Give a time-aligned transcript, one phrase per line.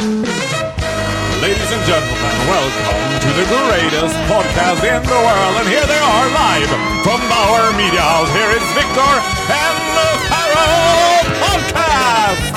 [0.00, 5.56] Ladies and gentlemen, welcome to the greatest podcast in the world.
[5.60, 6.68] And here they are live
[7.04, 8.32] from Bauer Media House.
[8.32, 9.12] Here is Victor
[9.52, 12.54] and the Pharaoh Podcast!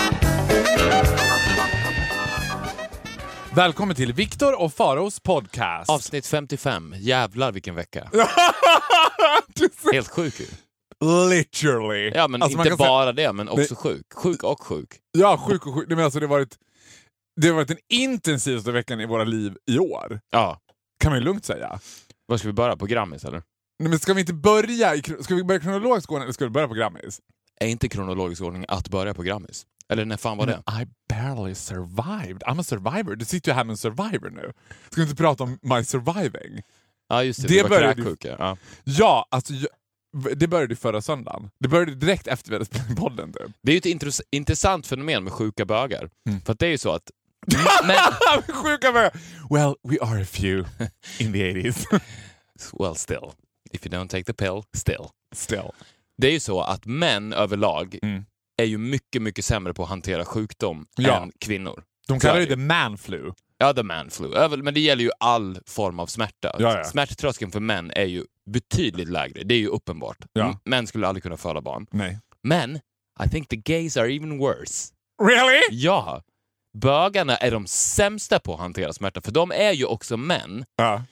[3.55, 5.89] Välkommen till Viktor och Faros podcast.
[5.89, 6.96] Avsnitt 55.
[6.97, 8.10] Jävlar vilken vecka.
[9.94, 10.46] Helt sjuk ju.
[11.29, 12.12] Literally.
[12.15, 14.05] Ja, men Alltså, inte kan säga- bara det, men också sjuk.
[14.13, 14.89] Sjuk och sjuk.
[15.12, 15.85] Ja, sjuk och sjuk.
[15.89, 16.57] Nej, men alltså, det, har varit,
[17.41, 20.20] det har varit den intensivaste veckan i våra liv i år.
[20.30, 20.60] Ja.
[21.00, 21.80] Kan man ju lugnt säga.
[22.26, 22.76] Var ska vi börja?
[22.78, 23.44] På Grammis eller?
[23.80, 26.50] Nej, men ska vi inte börja i, ska vi börja kronologisk ordning eller ska vi
[26.52, 27.20] börja på Grammis?
[27.60, 29.66] Är inte kronologisk ordning att börja på Grammis?
[29.90, 30.64] Eller när fan var det?
[30.82, 32.44] I barely survived.
[32.44, 33.16] I'm a survivor.
[33.16, 34.54] Du sitter ju här med en survivor nu.
[34.90, 36.62] Ska vi inte prata om my surviving?
[37.10, 38.26] Ja just det, Det det var började kräksjuk.
[38.26, 38.58] Ja.
[38.84, 39.27] Ja.
[39.32, 39.70] Alltså jag,
[40.38, 41.50] det började förra söndagen.
[41.60, 43.52] Det började direkt efter vi hade spelat podden typ.
[43.62, 46.10] Det är ju ett intress- intressant fenomen med sjuka bögar.
[46.30, 46.41] Mm.
[46.41, 47.12] För det är ju så att...
[47.84, 47.98] men,
[48.64, 49.12] Sjuka med.
[49.50, 50.66] Well, we are a few
[51.20, 51.85] in the 80s.
[52.80, 53.32] well still.
[53.72, 55.08] If you don't take the pill, still.
[55.35, 55.72] Still.
[56.18, 58.26] Det är ju så att män överlag Mm.
[58.62, 61.22] är ju mycket, mycket sämre på att hantera sjukdom Ja.
[61.22, 61.84] än kvinnor.
[62.08, 63.32] De kallar det the man flu.
[63.57, 64.30] Ja, the man flu.
[64.57, 66.55] Men det gäller ju all form av smärta.
[66.59, 66.83] Ja, ja.
[66.83, 69.44] Smärttröskeln för män är ju betydligt lägre.
[69.44, 70.17] Det är ju uppenbart.
[70.33, 70.59] Ja.
[70.66, 71.85] Män skulle aldrig kunna föda barn.
[71.91, 72.19] Nej.
[72.44, 72.75] Men
[73.25, 74.94] I think the gays are even worse.
[75.23, 75.61] Really?
[75.72, 76.22] Ja.
[76.77, 81.03] Bögarna är de sämsta på att hantera smärta, för de är ju också män, Ja.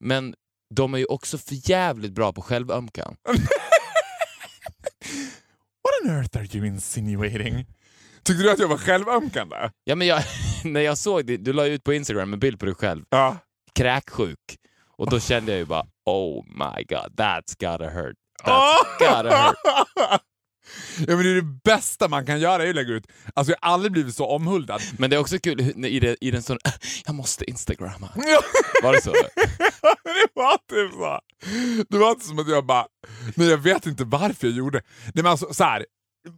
[0.00, 0.34] men
[0.74, 3.16] de är ju också för jävligt bra på självömkan.
[5.82, 7.66] What on earth are you insinuating?
[8.22, 9.56] Tyckte du att jag var självömkande?
[9.84, 10.22] Ja, men jag,
[10.64, 13.36] när jag såg det, du la ut på Instagram en bild på dig själv, Ja.
[13.74, 14.38] kräksjuk,
[14.96, 18.16] och då kände jag ju bara oh my god, that's gotta hurt.
[18.44, 19.56] That's gotta hurt.
[20.98, 23.06] Ja, men det, är det bästa man kan göra är att lägga ut...
[23.34, 24.82] Alltså jag har aldrig blivit så omhuldad.
[24.98, 26.58] Men det är också kul i, det, i den sån,
[27.06, 28.08] jag måste instagramma.
[28.82, 29.12] Var det så?
[30.04, 31.20] det var typ så.
[31.88, 32.86] Det var inte som att jag bara...
[33.34, 35.86] Nej, jag vet inte varför jag gjorde Nej, men alltså, så här.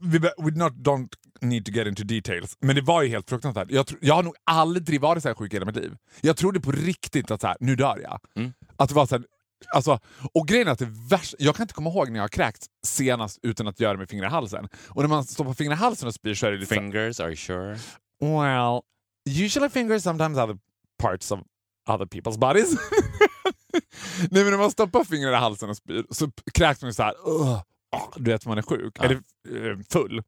[0.01, 1.09] We, we not, don't
[1.41, 3.71] need to get into details, men det var ju helt fruktansvärt.
[3.71, 5.97] Jag, tro, jag har nog aldrig varit så här sjuk i hela mitt liv.
[6.21, 8.21] Jag trodde på riktigt att så här, nu dör jag.
[8.37, 8.53] Mm.
[8.77, 9.25] Att det var så här,
[9.73, 9.99] alltså,
[10.35, 12.67] och grejen är att det värsta, jag kan inte komma ihåg när jag har kräkts
[12.87, 14.69] senast utan att göra med fingrar i halsen.
[14.89, 17.29] Och när man stoppar fingrar i halsen och spyr så är det lite Fingers, are
[17.29, 17.79] you sure?
[18.21, 18.81] Well,
[19.45, 20.59] usually fingers, sometimes other
[21.03, 21.41] parts of
[21.89, 22.73] other people's bodies.
[24.31, 27.15] Nej men när man stoppar fingrar i halsen och spyr så kräks man ju såhär,
[27.27, 29.05] ah, du vet man är sjuk, Ja.
[29.05, 29.15] eller
[29.71, 30.23] eh, full.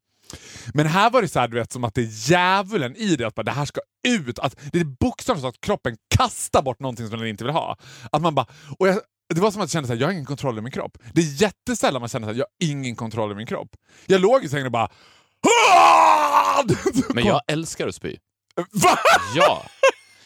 [0.73, 3.27] Men här var det så här, du vet, som att det är djävulen i det,
[3.27, 4.39] att bara, det här ska ut.
[4.39, 7.77] Att det är bokstavligt så att kroppen kastar bort någonting som den inte vill ha.
[8.11, 8.45] Att man bara,
[8.79, 8.99] och jag,
[9.35, 10.97] det var som att jag kände att jag har ingen kontroll över min kropp.
[11.13, 13.69] Det är jättesällan man känner att jag har ingen kontroll över min kropp.
[14.05, 14.89] Jag låg i sängen och bara...
[17.13, 18.17] Men jag älskar att spy.
[18.71, 18.97] Va?
[19.35, 19.63] Ja!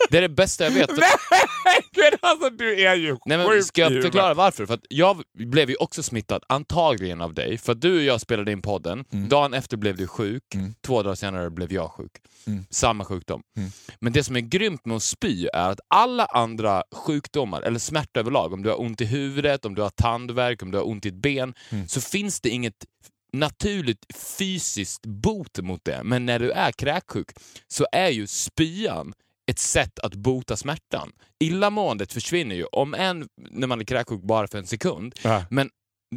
[0.09, 0.89] Det är det bästa jag vet.
[1.65, 4.65] Nej, gud, alltså du är ju Nej, men ska jag förklara varför?
[4.65, 7.57] För att jag blev ju också smittad, antagligen av dig.
[7.57, 10.73] För att du och jag spelade in podden, dagen efter blev du sjuk, Mm.
[10.85, 12.11] två dagar senare blev jag sjuk.
[12.47, 12.65] Mm.
[12.69, 13.41] Samma sjukdom.
[13.57, 13.69] Mm.
[13.99, 18.19] Men det som är grymt med att spy är att alla andra sjukdomar, eller smärta
[18.19, 21.05] överlag, om du har ont i huvudet, om du har tandvärk, om du har ont
[21.05, 21.87] i ett ben, Mm.
[21.87, 22.85] så finns det inget
[23.33, 24.05] naturligt
[24.37, 26.01] fysiskt bot mot det.
[26.03, 27.27] Men när du är kräksjuk
[27.67, 29.13] så är ju spyan
[29.51, 31.11] ett sätt att bota smärtan.
[31.39, 35.15] Illamåendet försvinner ju, om än när man är kräksjuk bara för en sekund.
[35.21, 35.43] Ja.
[35.49, 35.69] Men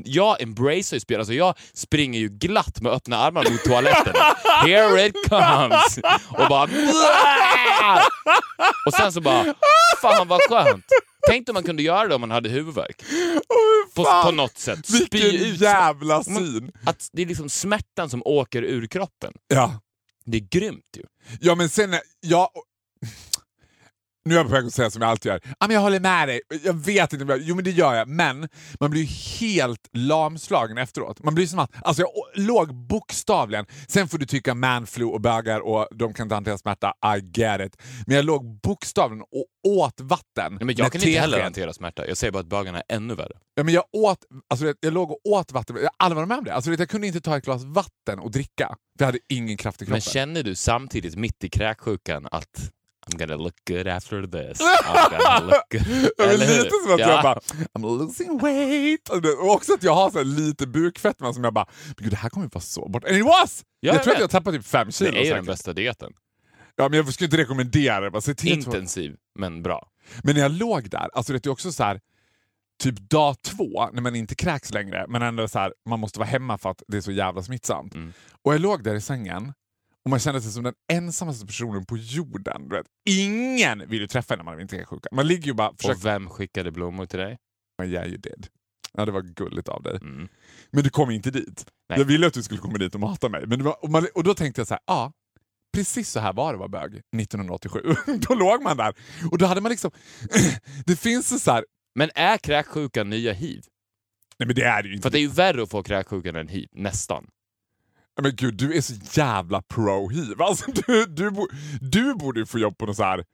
[0.05, 4.15] jag embracear ju spel, alltså jag springer ju glatt med öppna armar mot toaletten.
[4.67, 5.99] Here it comes!
[6.29, 6.69] Och bara...
[8.87, 9.55] Och sen så bara,
[10.03, 10.85] fan vad skönt.
[11.29, 13.03] Tänk om man kunde göra det om man hade huvudvärk.
[13.49, 14.87] Åh, På, på något sätt.
[14.87, 15.61] Spy Vilken ut.
[15.61, 16.73] jävla syn!
[16.87, 19.33] Att det är liksom smärtan som åker ur kroppen.
[19.49, 19.81] Ja.
[20.25, 21.03] Det är grymt ju.
[21.41, 21.95] ja, men sen...
[22.21, 22.51] Ja,
[24.25, 25.41] nu är jag på väg att säga som jag alltid gör.
[25.45, 26.41] Ja, men jag håller med dig.
[26.65, 27.41] Jag vet inte om jag...
[27.43, 28.09] Jo, men det gör jag.
[28.09, 28.49] Men
[28.81, 29.05] man blir
[29.41, 31.25] helt lamslagen efteråt.
[31.25, 31.71] Man blir som att...
[31.83, 32.11] Alltså jag
[32.47, 33.67] låg bokstavligen...
[33.89, 36.95] Sen får du tycka manflu och bögar och de kan inte hantera smärta.
[37.17, 37.83] I get it.
[38.07, 40.55] Men jag låg bokstavligen och åt vatten.
[40.55, 42.07] Nej, men jag kan inte heller hantera smärta.
[42.09, 43.33] Jag säger bara att bögarna är ännu värre.
[43.55, 44.19] Ja, men jag, åt,
[44.49, 45.77] alltså, jag, jag låg och åt vatten.
[45.83, 46.55] Jag aldrig varit med om det.
[46.55, 48.77] Alltså, jag kunde inte ta ett glas vatten och dricka.
[48.99, 49.93] För jag hade ingen kraft i kroppen.
[49.93, 52.71] Men känner du samtidigt mitt i kräksjukan att
[53.07, 54.61] I'm gonna look good after this.
[54.85, 56.11] I'm gonna look good.
[56.19, 57.11] Ja, men lite som att Ja.
[57.11, 57.39] jag bara,
[57.79, 59.09] I'm losing weight.
[59.09, 62.11] Och det- Och också att jag har så lite bukfetma som jag bara, men gud
[62.13, 63.05] det här kommer ju vara så bort.
[63.05, 63.65] And it was!
[63.81, 64.21] Ja, jag jag tror att vet.
[64.21, 65.11] jag tappade typ fem kilo.
[65.11, 65.47] Det är ju den säkert.
[65.47, 66.13] bästa dieten.
[66.77, 68.11] Ja, men jag skulle inte rekommendera det.
[68.11, 69.89] Bara att- Intensiv, men bra.
[70.23, 72.01] Men när jag låg där, alltså det är också så här,
[72.83, 76.29] typ dag två, när man inte kräks längre, men ändå så här, man måste vara
[76.29, 77.95] hemma för att det är så jävla smittsamt.
[77.95, 78.13] Mm.
[78.43, 79.53] Och jag låg där i sängen
[80.05, 82.69] Och man kände sig som den ensammaste personen på jorden.
[82.69, 82.87] Du vet.
[83.09, 85.05] Ingen vill ju träffa en när man inte är sjuk.
[85.13, 85.95] Man ligger ju bara försöker...
[85.95, 87.37] Och vem skickade blommor till dig?
[87.83, 88.47] Yeah, you did.
[88.93, 89.99] Ja, det var gulligt av dig.
[90.03, 90.29] Mm.
[90.71, 91.67] Men du kom inte dit.
[91.89, 91.99] Nej.
[91.99, 93.47] Jag ville att du skulle komma dit och mata mig.
[93.47, 95.13] Men var, och, man, och då tänkte jag så här, ja,
[95.75, 97.81] precis så här var det vara bög 1987.
[98.29, 98.95] då låg man där.
[99.31, 99.91] Och då hade man liksom...
[100.87, 101.65] det finns en så här...
[101.95, 103.65] Men är kräksjukan nya hiv?
[104.39, 105.09] Nej men det är det ju För inte.
[105.09, 107.27] att det är ju värre att få kräksjukan än hiv, nästan.
[108.23, 110.43] Men gud, du är så jävla pro-hiv.
[110.43, 111.31] Alltså, du, du,
[111.81, 113.25] du borde ju få jobb på någon så här...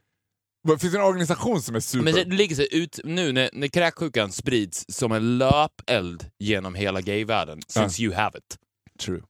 [0.78, 2.04] Finns det en organisation som är super...
[2.04, 7.00] Men det ligger sig ut nu när, när kräksjukan sprids som en löpeld genom hela
[7.00, 8.56] gayvärlden, since you have it,
[9.00, 9.22] True.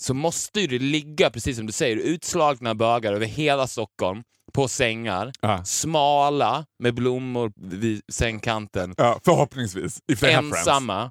[0.00, 4.22] så måste ju det ligga, precis som du säger, utslagna bögar över hela Stockholm,
[4.52, 5.64] på sängar, Ja.
[5.64, 9.98] smala med blommor vid sängkanten, Ja, förhoppningsvis.
[10.22, 11.10] Ensamma.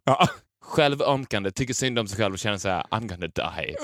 [0.68, 3.76] Självömkande, tycker synd om sig själv och känner så här: I'm gonna die.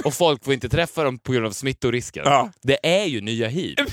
[0.04, 2.22] Och folk får inte träffa dem på grund av smittorisken.
[2.24, 2.50] Ja.
[2.62, 3.74] Det är ju nya hiv.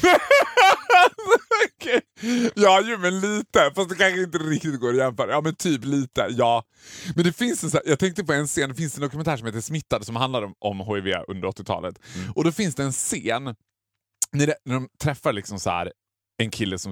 [2.56, 3.72] Ja, ju, men lite.
[3.76, 5.32] Fast det kanske inte riktigt går att jämföra.
[5.32, 6.28] Ja, men typ lite.
[6.30, 6.64] Ja.
[7.16, 9.38] Men det finns en, så här, jag tänkte på en scen, det finns en dokumentär
[9.38, 12.00] som heter Smittade som handlar om, om HIV under 80-talet.
[12.36, 13.44] Och då finns det en scen
[14.32, 15.92] när, det, när de träffar liksom så här,
[16.38, 16.92] en kille som,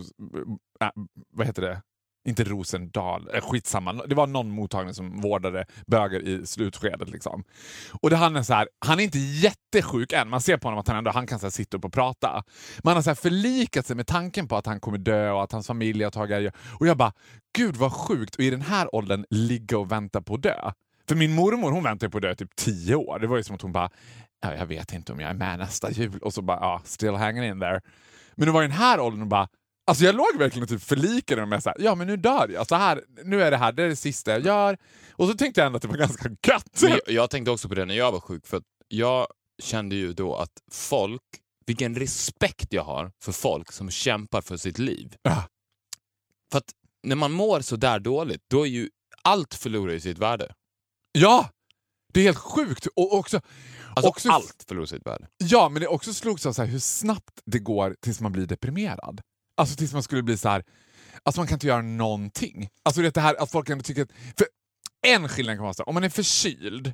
[0.81, 0.89] äh,
[1.33, 1.81] vad heter det?
[2.27, 3.93] Inte Rosendal, eh, skitsamma.
[3.93, 7.09] Det var någon mottagning som vårdade bögar i slutskedet.
[7.09, 7.43] Liksom.
[8.01, 10.79] Och det, han, är så här, han är inte jättesjuk än, man ser på honom
[10.79, 12.43] att han ändå han kan så här, sitta upp och prata.
[12.83, 15.51] Man har så här, förlikat sig med tanken på att han kommer dö och att
[15.51, 16.53] hans familj har tagit...
[16.79, 17.13] Och jag bara,
[17.57, 20.71] gud vad sjukt och i den här åldern ligga och vänta på att dö.
[21.07, 23.19] För min mormor hon väntade på att dö i typ tio år.
[23.19, 23.89] Det var ju som att hon bara,
[24.41, 26.19] ja, jag vet inte om jag är med nästa jul.
[26.21, 27.81] Och så bara, ja, still hanging in there.
[28.35, 29.47] Men det var i den här åldern och bara,
[29.87, 32.67] Alltså jag låg verkligen och typ förlikade mig med såhär, ja men nu dör jag.
[32.67, 34.77] Så här, nu är det här, det är det sista jag gör.
[35.11, 36.81] Och så tänkte jag ändå att det var ganska gött.
[36.81, 39.27] Men jag, jag tänkte också på det när jag var sjuk, för jag
[39.63, 41.21] kände ju då att folk,
[41.65, 45.15] vilken respekt jag har för folk som kämpar för sitt liv.
[45.21, 45.43] Ja.
[46.51, 46.71] För att
[47.03, 48.89] när man mår så där dåligt, då är ju
[49.21, 50.53] allt förlorar ju sitt värde.
[51.11, 51.49] Ja!
[52.13, 52.87] Det är helt sjukt.
[52.95, 53.41] Och också,
[53.95, 55.27] Alltså också, allt förlorar sitt värde.
[55.37, 58.45] Ja, men det också slogs av så här, hur snabbt det går tills man blir
[58.45, 59.21] deprimerad.
[59.61, 60.63] Alltså tills man skulle bli så här.
[61.23, 62.69] Alltså man kan inte göra någonting.
[62.83, 64.11] Alltså det här att folk ändå tycker att...
[64.37, 64.47] För
[65.07, 66.93] en skillnad kan vara så här, om man är förkyld,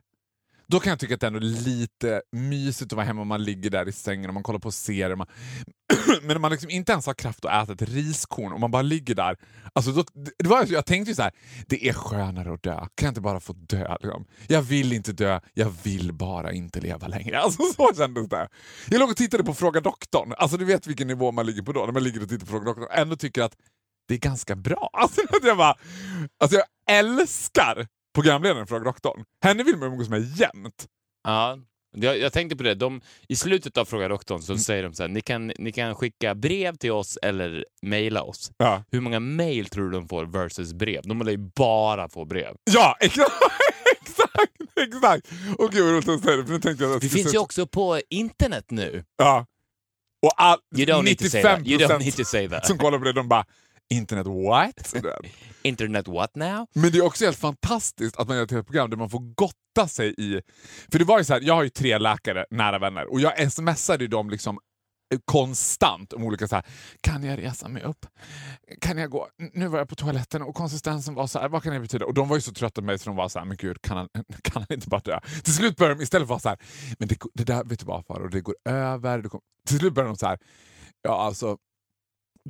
[0.72, 3.44] då kan jag tycka att det ändå är lite mysigt att vara hemma och man
[3.44, 5.16] ligger där i sängen och man kollar på serier.
[5.16, 5.28] Man...
[6.22, 8.82] Men när man liksom inte ens har kraft att äta ett riskorn och man bara
[8.82, 9.38] ligger där.
[9.74, 10.04] Alltså då,
[10.38, 11.32] det var, jag tänkte ju så här,
[11.68, 12.76] det är skönare att dö.
[12.76, 13.98] Kan jag inte bara få dö?
[14.02, 14.26] Liksom?
[14.48, 17.42] Jag vill inte dö, jag vill bara inte leva längre.
[17.48, 18.48] Alltså så kändes det.
[18.90, 20.34] Jag låg och tittade på Fråga doktorn.
[20.38, 22.52] Alltså du vet vilken nivå man ligger på då, när man ligger och tittar på
[22.52, 23.56] Fråga doktorn och ändå tycker att
[24.08, 24.90] det är ganska bra.
[24.98, 25.76] Alltså, jag, bara,
[26.40, 27.88] alltså jag älskar
[28.22, 29.24] programledaren Fråga doktorn.
[29.44, 30.88] Henne vill man umgås med jämt.
[31.24, 31.58] Ja,
[31.96, 32.76] jag, jag tänkte på det.
[32.76, 35.96] De, I slutet av Fråga doktorn så säger de så här, ni kan, ni kan
[35.96, 38.52] skicka brev till oss eller mejla oss.
[38.58, 41.02] Ja, Hur många mejl tror du de får versus brev?
[41.04, 42.56] De vill ju bara få brev.
[42.72, 43.32] ja exakt!
[44.02, 45.28] exakt, exakt.
[45.58, 47.38] Och gud vad roligt att säga det, för nu tänkte jag att Det finns ju
[47.38, 49.04] också på internet nu.
[49.18, 49.46] Ja.
[50.26, 51.68] Och all, You don't need to say that.
[51.68, 52.66] You don't need to say that.
[52.68, 53.46] som kollar på det, de bara
[53.90, 54.94] “internet what?”
[55.62, 56.68] Internet what now?
[56.74, 59.20] Men det är också helt fantastiskt att man gör ett helt program där man får
[59.36, 60.42] gotta sig i...
[60.92, 63.52] För det var ju så här, jag har ju tre läkare, nära vänner, och jag
[63.52, 64.60] smsade dem liksom
[65.14, 66.66] eh, konstant om olika så här,
[67.02, 68.06] kan jag resa mig upp?
[68.82, 69.28] Kan jag gå?
[69.54, 72.06] Nu var jag på toaletten och konsistensen var så här, vad kan det betyda?
[72.06, 73.82] Och de var ju så trötta på mig så de var så här, men gud,
[73.82, 74.08] kan han,
[74.44, 75.20] kan han inte bara dö?
[75.44, 76.58] Till slut började de istället vara så här,
[77.00, 79.22] men det, det där, vet du vad Farao, det går över.
[79.22, 79.30] Det.
[79.68, 80.40] Till slut började de så här,
[81.02, 81.58] ja alltså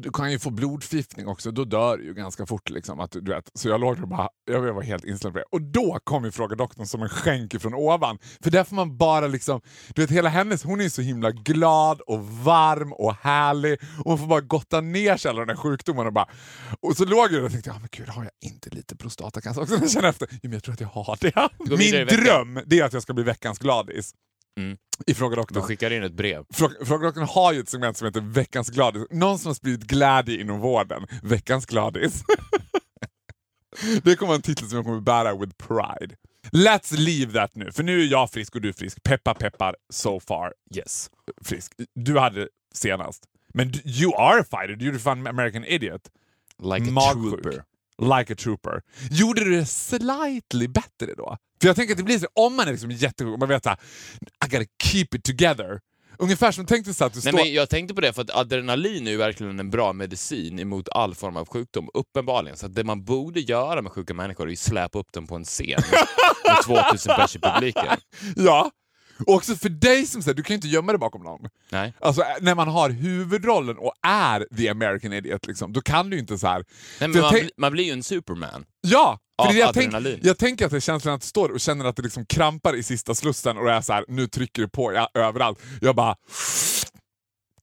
[0.02, 2.70] du kan ju få blodförgiftning också, då dör du ju ganska fort.
[2.70, 3.52] Liksom, att, du vet.
[3.54, 5.46] Så jag låg där och bara, jag var helt inställd på det.
[5.52, 8.18] Och då kom ju Fråga doktorn som en skänk från ovan.
[8.44, 9.62] För där får man bara liksom,
[9.96, 13.80] du vet hela hennes, hon är så himla glad och varm och härlig.
[14.00, 16.08] Och man får bara gotta ner sig alla de där sjukdomarna.
[16.08, 16.30] Och, bara,
[16.80, 19.62] och så låg jag där och tänkte, ja men gud har jag inte lite prostatacancer
[19.62, 19.76] också?
[19.82, 21.50] Jag känner efter, jo, men jag tror att jag har det.
[21.78, 24.14] Min dröm det är att jag ska bli veckans gladis.
[24.58, 24.78] Mm.
[25.08, 25.64] I Fråga doktorn.
[25.64, 26.44] skickar in ett brev.
[26.54, 29.04] Frå- Fråga doktorn har ju ett segment som heter Veckans gladis.
[29.12, 31.08] Någon som har spridit glädje inom vården.
[31.24, 32.24] Veckans gladis.
[34.04, 36.16] det kommer vara en titel som jag kommer bära with pride.
[36.52, 39.04] Let's leave that nu, för nu är jag frisk och du är frisk.
[39.04, 41.10] Peppa peppar, so far Yes.
[41.46, 41.72] frisk.
[41.96, 43.24] Du hade senast.
[43.54, 46.02] Men du, you are a fighter, du gjorde fan American Idiot.
[46.64, 47.44] Like a Magsjuk.
[47.44, 47.64] trooper.
[48.02, 48.82] Like a trooper.
[49.12, 51.38] Gjorde du det slightly bättre då?
[51.62, 53.64] För jag tänker att det blir så, om man är liksom jättesjuk och man vet
[53.64, 53.78] såhär,
[54.46, 55.80] I gotta keep it together.
[56.20, 57.44] Ungefär som tänkte så att du Nej, står...
[57.44, 60.90] men jag tänkte på det för att adrenalin är ju verkligen en bra medicin emot
[60.90, 62.58] all form av sjukdom, uppenbarligen.
[62.58, 65.36] Så att det man borde göra med sjuka människor är ju släpa upp dem på
[65.36, 65.82] en scen
[66.46, 67.98] med 2000 pers i publiken.
[68.36, 68.72] Ja,
[69.26, 71.50] Och också för dig som säger, du kan ju inte gömma dig bakom någon.
[71.70, 71.94] Nej.
[72.00, 76.22] Alltså när man har huvudrollen och är the American idiot, liksom, då kan du ju
[76.22, 76.66] inte så här.
[77.00, 78.66] Nej, men man, bli- man blir ju en superman.
[78.82, 79.20] Ja!
[79.42, 81.60] För det det jag, tänk, jag tänker att det är känslan att du står och
[81.60, 84.62] känner att det liksom krampar i sista slussen och det är så här, nu trycker
[84.62, 85.60] du på ja, överallt.
[85.82, 86.16] Jag bara...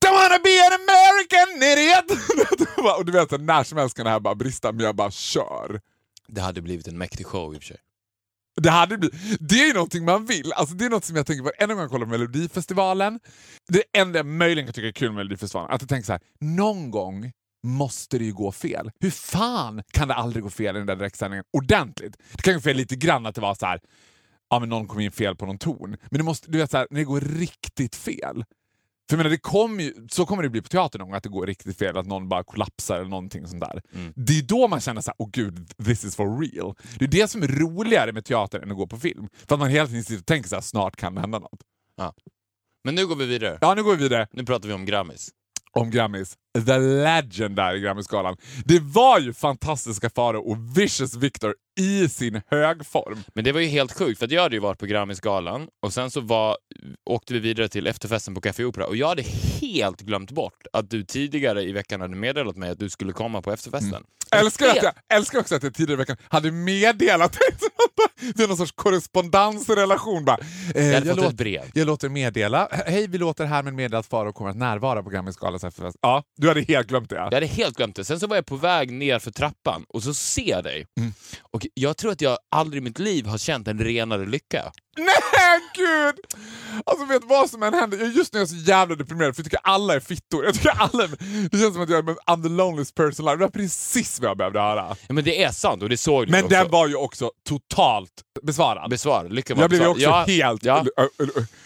[0.05, 2.99] Don't wanna be an American idiot!
[2.99, 5.11] och du vet, så när som helst kan det här bara brista, men jag bara
[5.11, 5.81] kör.
[6.29, 7.77] Det hade blivit en mäktig show i och för sig.
[8.63, 10.53] Det, hade blivit, det är ju någonting man vill.
[10.53, 13.21] Alltså det är något som jag tänker på en gång jag kollar på Melodifestivalen.
[13.69, 16.21] Det enda jag möjligen kan tycka är kul med Melodifestivalen, att jag tänker så här,
[16.41, 17.33] någon gång
[17.65, 18.91] måste det ju gå fel.
[19.01, 22.17] Hur fan kan det aldrig gå fel i den där direktsändningen ordentligt?
[22.33, 23.81] Det kan gå fel lite grann att det var så här,
[24.51, 25.97] ja men någon kom in fel på någon ton.
[26.11, 28.45] Men det måste, du vet så här, när det går riktigt fel.
[29.15, 31.23] För jag menar, det kommer ju, så kommer det bli på teatern någon gång, att
[31.23, 33.83] det går riktigt fel, att någon bara kollapsar eller någonting sånt där.
[33.95, 34.13] Mm.
[34.17, 36.75] Det är då man känner såhär, åh gud, this is for real.
[36.99, 39.29] Det är det som är roligare med teater än att gå på film.
[39.49, 41.61] För att man hela tiden sitter och tänker såhär, snart kan det hända något.
[42.85, 43.59] Men nu går vi vidare.
[43.61, 45.31] Ja, nu går vi vidare Nu pratar vi om Grammis.
[45.73, 46.35] om Grammis.
[46.67, 48.37] The legendary Grammisgalan.
[48.65, 53.19] Det var ju fantastiska Faro och Vicious Victor i sin högform.
[53.35, 55.93] Men det var ju helt sjukt, för att jag hade ju varit på Grammisgalan och
[55.93, 56.57] sen så var,
[57.11, 59.23] åkte vi vidare till efterfesten på Café Opera och jag hade
[59.61, 63.43] helt glömt bort att du tidigare i veckan hade meddelat mig att du skulle komma
[63.43, 64.05] på efterfesten.
[64.37, 67.49] Älskar, att jag, älskar också att jag tidigare i veckan hade meddelat dig.
[68.37, 70.25] Det är någon sorts korrespondansrelation.
[70.25, 70.39] Bara.
[70.75, 71.63] Eh, Jag hade fått låter- ett brev.
[71.75, 72.69] Jag låter meddela.
[72.87, 75.97] Hej, vi låter härmed meddela att Farao kommer att närvara på Grammisgalans efterfest.
[76.03, 77.17] Ja, du hade helt glömt det.
[77.17, 77.25] Ja.
[77.25, 78.05] Jag hade helt glömt det.
[78.05, 80.87] Sen så var jag på väg ner för trappan och så ser jag dig.
[81.01, 81.13] Mm.
[81.43, 84.73] Och jag tror att jag aldrig i mitt liv har känt en renare lycka.
[84.97, 86.15] Nej, gud!
[86.87, 87.99] Alltså vet du vad som än händer?
[87.99, 90.45] Just nu är jag så jävla deprimerad för jag tycker alla är fittor.
[90.45, 91.07] Jag tycker alla,
[91.51, 93.39] det känns som att jag är I'm the loneliest person alive.
[93.43, 94.97] Det var precis vad jag behövde höra.
[95.07, 96.57] Ja, men det är sant och det såg du Men också.
[96.57, 98.11] den var ju också totalt
[98.43, 98.91] besvarad.
[98.91, 99.33] Besvarad.
[99.33, 100.85] Lyckan var Jag blev ju också Ja, helt Ja.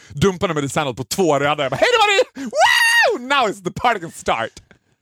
[0.09, 1.63] dumpade med Sandal på två röda.
[1.63, 2.51] Jag bara, hej då var det!
[2.51, 3.29] Wow!
[3.29, 4.51] Now is the party can start!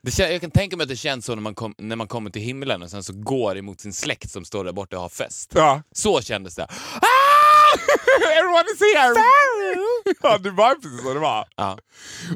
[0.06, 2.30] Det, jag kan tänka mig att det känns så när man, kom, när man kommer
[2.30, 5.08] till himlen och sen så går emot sin släkt som står där borta och har
[5.08, 5.52] fest.
[5.54, 5.82] Ja.
[5.92, 6.62] Så kändes det.
[6.62, 7.06] Ah!
[8.38, 9.14] Everyone is here!
[10.22, 11.48] ja, det var precis så det var.
[11.56, 11.78] Ja.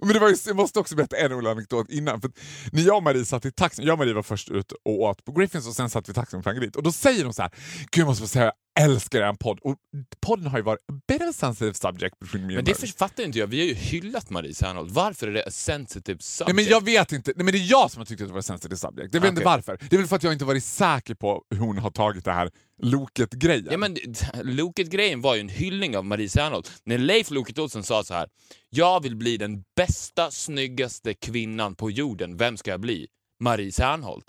[0.02, 2.20] Men det var ju, jag måste också berätta en rolig anekdot innan.
[2.20, 2.30] För
[2.72, 5.24] när jag och Marie satt i taxin, jag och Marie var först ut och åt
[5.24, 6.76] på Griffins och sen satt vi i taxin vägen dit.
[6.76, 7.50] Och då säger de så här,
[7.90, 9.58] Gud jag måste få säga älskar er podd.
[9.62, 9.76] Och
[10.20, 13.38] podden har ju varit a bit of sensitive subject between me Men det fattar inte
[13.38, 13.46] jag.
[13.46, 14.90] Vi har ju hyllat Marie Serneholt.
[14.90, 16.56] Varför är det a sensitive subject?
[16.56, 17.32] Nej, men jag vet inte.
[17.36, 19.14] Nej, men det är jag som har tyckt att det var sensitive subject.
[19.14, 19.44] Jag vet inte Okej.
[19.44, 19.78] varför.
[19.90, 22.32] Det är väl för att jag inte varit säker på hur hon har tagit det
[22.32, 22.50] här
[22.82, 23.68] Loket-grejen.
[23.70, 23.96] Ja, men
[24.42, 26.72] Loket-grejen var ju en hyllning av Marie Serneholt.
[26.84, 28.28] När Leif Loket Olsson sa så här.
[28.70, 32.36] Jag vill bli den bästa, snyggaste kvinnan på jorden.
[32.36, 33.06] Vem ska jag bli?
[33.40, 34.24] Marie Serneholt.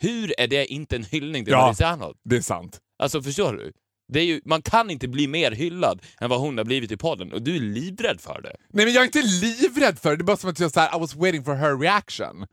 [0.00, 1.60] Hur är det inte en hyllning till Ja.
[1.60, 2.16] Marie Serneholt?
[2.24, 2.80] Det är sant.
[2.98, 3.72] Alltså förstår du?
[4.08, 6.96] Det är ju, man kan inte bli mer hyllad än vad hon har blivit i
[6.96, 8.56] podden och du är livrädd för det.
[8.68, 10.16] Nej men jag är inte livrädd för det.
[10.16, 12.46] Det är bara som att jag så här, I was waiting for her reaction.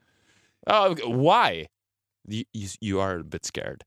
[0.65, 1.65] Ja, why?
[2.29, 3.83] You, you, you are a bit scared.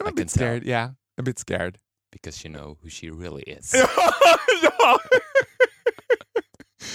[0.00, 0.90] I'm I a bit scared, yeah.
[1.18, 1.78] A bit scared.
[2.12, 3.74] Because you know who she really is.
[4.62, 4.98] ja!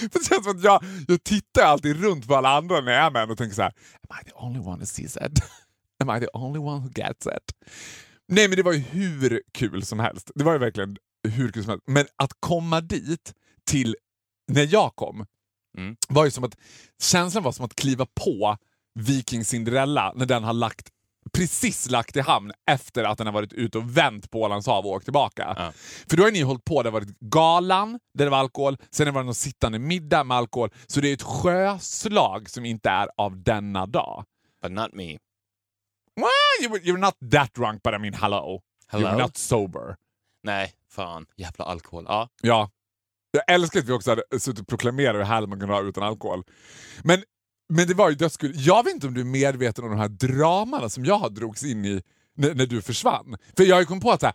[0.00, 3.10] Det känns som att jag, jag tittar alltid runt på alla andra när jag är
[3.10, 3.72] med och tänker så här,
[4.08, 5.42] Am I the only one who sees it?
[5.98, 7.52] Am I the only one who gets it?
[8.30, 10.30] Nej men det var ju hur kul som helst.
[10.34, 10.96] Det var ju verkligen
[11.28, 11.84] hur kul som helst.
[11.86, 13.34] Men att komma dit
[13.66, 13.96] till
[14.52, 15.26] när jag kom
[15.78, 15.96] Mm.
[16.08, 16.56] var ju som att
[17.02, 18.56] känslan var som att kliva på
[18.94, 20.88] Viking Cinderella när den har lagt
[21.32, 24.86] precis lagt i hamn efter att den har varit ute och vänt på Ålands hav
[24.86, 25.54] och åkt tillbaka.
[25.56, 25.72] Ja.
[26.10, 29.06] För då har ni hållit på, det har varit galan där det var alkohol, sen
[29.06, 30.70] har det varit någon sittande middag med alkohol.
[30.86, 34.24] Så det är ett sjöslag som inte är av denna dag.
[34.62, 35.18] But not me.
[36.62, 38.60] You you're not that drunk but I mean hello.
[38.86, 39.08] Hello?
[39.08, 39.96] You're not sober.
[40.42, 41.26] Nej, fan.
[41.36, 42.04] Jävla alkohol.
[42.08, 42.28] Ja.
[42.42, 42.70] Ja.
[43.32, 46.02] Jag älskar att vi också hade suttit och proklamerat hur härligt man kunde ha utan
[46.02, 46.42] alkohol.
[47.04, 47.22] Men,
[47.72, 48.52] men det var ju dödskul.
[48.56, 51.64] Jag vet inte om du är medveten om de här dramana som jag har drogs
[51.64, 52.02] in i
[52.36, 53.36] när, när du försvann.
[53.56, 54.34] För jag har ju kommit på att så här,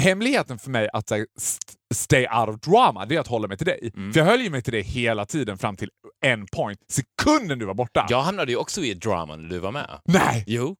[0.00, 3.56] hemligheten för mig att här, st- stay out of drama, det är att hålla mig
[3.56, 3.90] till dig.
[4.12, 5.90] För jag höll ju mig till dig hela tiden fram till
[6.24, 8.06] en point, sekunden du var borta.
[8.10, 10.00] Jag hamnade ju också i drama när du var med.
[10.04, 10.44] Nej!
[10.46, 10.76] Jo.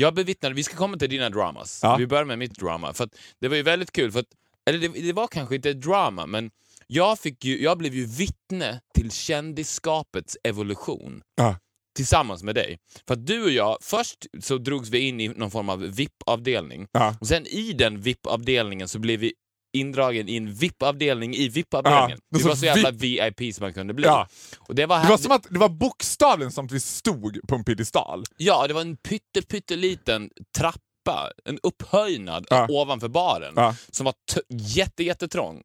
[0.00, 1.80] Jag bevittnade, vi ska komma till dina dramas.
[1.82, 1.96] Ja.
[1.96, 2.92] Vi börjar med mitt drama.
[2.92, 3.08] För
[3.40, 4.26] det var ju väldigt kul, för att,
[4.70, 6.50] eller det, det var kanske inte ett drama, men
[6.86, 11.22] jag, fick ju, jag blev ju vittne till kändisskapets evolution.
[11.36, 11.56] Ja.
[11.96, 12.78] Tillsammans med dig.
[13.06, 16.86] För att du och jag, först så drogs vi in i någon form av VIP-avdelning.
[16.92, 17.16] Ja.
[17.20, 19.32] Och sen i den VIP-avdelningen så blev vi
[19.72, 22.18] indragen i en VIP-avdelning i VIP-avdelningen.
[22.30, 24.06] Ja, vi var så jävla VIP som man kunde bli.
[24.06, 24.28] Ja.
[24.58, 27.54] Och det, var Det var som att det var bokstavligen som att vi stod på
[27.54, 28.24] en piedestal.
[28.36, 32.66] Ja, det var en pytte, pytteliten trappa, en upphöjnad Ja.
[32.70, 34.14] ovanför baren, som var
[34.48, 35.62] jätte, jättetrång.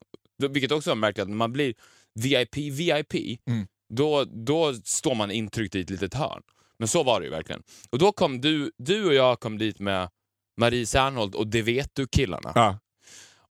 [0.49, 1.73] vilket också var märkligt, att när man blir
[2.19, 3.13] VIP, VIP,
[3.47, 3.67] Mm.
[3.93, 6.41] då, då står man intryckt i ett litet hörn.
[6.79, 7.61] Men så var det ju verkligen.
[7.89, 10.09] Och då kom du, du och jag kom dit med
[10.61, 12.51] Marie Serneholt och Det vet du-killarna.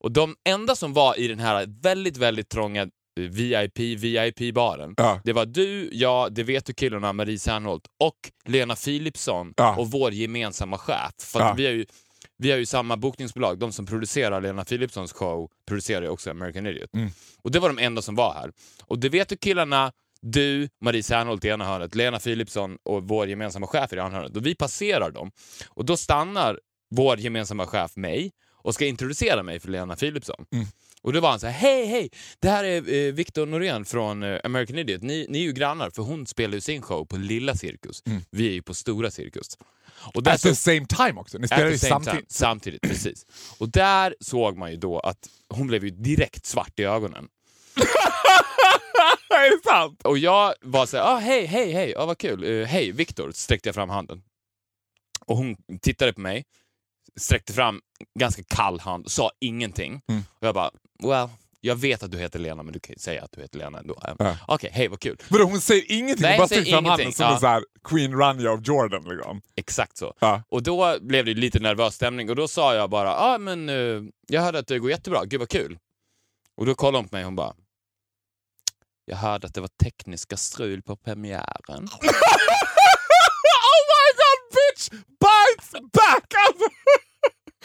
[0.05, 5.21] Och de enda som var i den här väldigt, väldigt trånga eh, VIP, VIP-baren, Ja.
[5.23, 9.75] det var du, jag, Det vet du-killarna, Marie Serneholt och Lena Philipsson Ja.
[9.75, 11.11] och vår gemensamma chef.
[11.19, 11.53] För Ja.
[11.57, 11.85] vi, har ju,
[12.37, 13.59] vi har ju samma bokningsbolag.
[13.59, 16.89] De som producerar Lena Philipssons show producerar ju också American Idiot.
[16.95, 17.09] Mm.
[17.43, 18.51] Och det var de enda som var här.
[18.83, 23.67] Och det vet du-killarna, du, Marie Serneholt i ena hörnet, Lena Philipsson och vår gemensamma
[23.67, 24.37] chef i det andra hörnet.
[24.37, 25.31] Och vi passerar dem.
[25.69, 26.59] Och då stannar
[26.95, 28.31] vår gemensamma chef mig
[28.65, 30.45] och ska introducera mig för Lena Philipsson.
[30.51, 30.65] Mm.
[31.01, 34.23] Och då var han så här, hej hej, det här är eh, Victor Norén från
[34.23, 35.01] eh, American Idiot.
[35.01, 38.03] Ni, ni är ju grannar, för hon spelar ju sin show på lilla cirkus.
[38.05, 38.21] Mm.
[38.29, 39.57] Vi är ju på stora cirkus.
[40.13, 41.37] Och där At the same time också.
[41.37, 42.19] Ni spelar ju samtidigt.
[42.19, 42.25] time.
[42.27, 43.25] Samtidigt, precis.
[43.57, 47.27] Och där såg man ju då att hon blev ju direkt svart i ögonen.
[49.29, 50.01] är det sant?
[50.03, 52.43] Och jag var så här, ah, hej, hej, hej, ah, vad kul.
[52.43, 54.21] Eh, hej, Viktor, sträckte jag fram handen.
[55.25, 56.45] Och hon tittade på mig,
[57.19, 57.81] sträckte fram
[58.19, 60.01] ganska kall hand, sa ingenting.
[60.07, 60.23] Mm.
[60.39, 60.71] Och jag bara,
[61.03, 61.29] well,
[61.65, 63.79] jag vet att du heter Lena, men du kan ju säga att du heter Lena
[63.79, 63.99] ändå.
[64.19, 64.37] Ja.
[64.47, 65.17] Okej, hej, vad kul.
[65.29, 66.21] Vadå, hon säger ingenting?
[66.21, 67.33] Nej, hon bara sträcker fram handen som ja.
[67.33, 69.03] en så här Queen Rania of Jordan.
[69.03, 69.41] Liksom.
[69.55, 70.13] Exakt så.
[70.19, 70.43] Ja.
[70.49, 74.01] Och då blev det lite nervös stämning och då sa jag bara, ah, men eh,
[74.27, 75.77] jag hörde att det går jättebra, gud vad kul.
[76.57, 77.53] Och då kollade hon på mig och hon bara,
[79.05, 81.43] jag hörde att det var tekniska strul på premiären.
[81.69, 82.09] oh
[83.91, 84.89] my god bitch!
[84.89, 86.33] Bites back!
[86.47, 86.69] Alltså.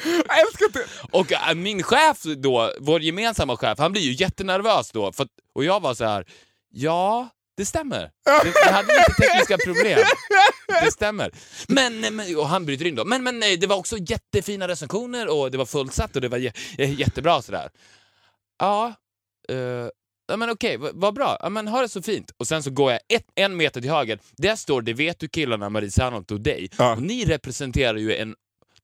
[0.04, 0.86] Jag älskar det.
[1.20, 5.12] Och äh, min chef då, vår gemensamma chef, han blir ju jättenervös då.
[5.12, 6.24] För, och jag var så här,
[6.70, 8.10] ja, det stämmer.
[8.44, 9.98] Vi hade lite tekniska problem.
[10.84, 11.30] Det stämmer.
[11.68, 13.04] Men, men, och han bryter in då.
[13.04, 16.52] Men, men det var också jättefina recensioner och det var fullsatt och det var jä,
[16.78, 17.68] jä- jättebra sådär.
[18.58, 18.94] Ja,
[19.48, 19.56] eh,
[20.28, 21.38] ja men okej, vad vad bra.
[21.40, 22.30] Ja, men ha det så fint.
[22.36, 24.18] Och sen så går jag ett, en meter till höger.
[24.36, 26.68] Där står Det vet du killarna, Marie Serneholt och dig.
[26.78, 26.92] Ja.
[26.92, 28.34] Och ni representerar ju en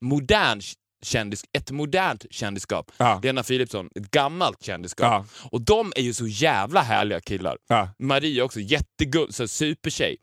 [0.01, 0.61] modern
[1.03, 2.93] kändis, ett modernt kändisskap.
[2.97, 3.21] Ja.
[3.23, 5.07] Lena Philipsson, ett gammalt kändisskap.
[5.07, 5.49] Ja.
[5.51, 7.59] Och de är ju så jävla härliga killar.
[7.69, 7.89] Ja.
[7.99, 10.17] Marie också, jättegull, så supertjej.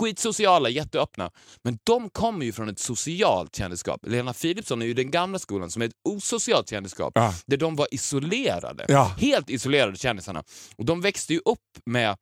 [0.00, 1.30] Skitsociala, jätteöppna.
[1.64, 4.00] Men de kommer ju från ett socialt kändisskap.
[4.06, 7.14] Lena Philipsson är ju den gamla skolan som är ett osocialt kändisskap.
[7.46, 8.86] Där de var isolerade.
[9.18, 10.44] Helt isolerade kändisarna.
[10.76, 12.16] Och de växte ju upp med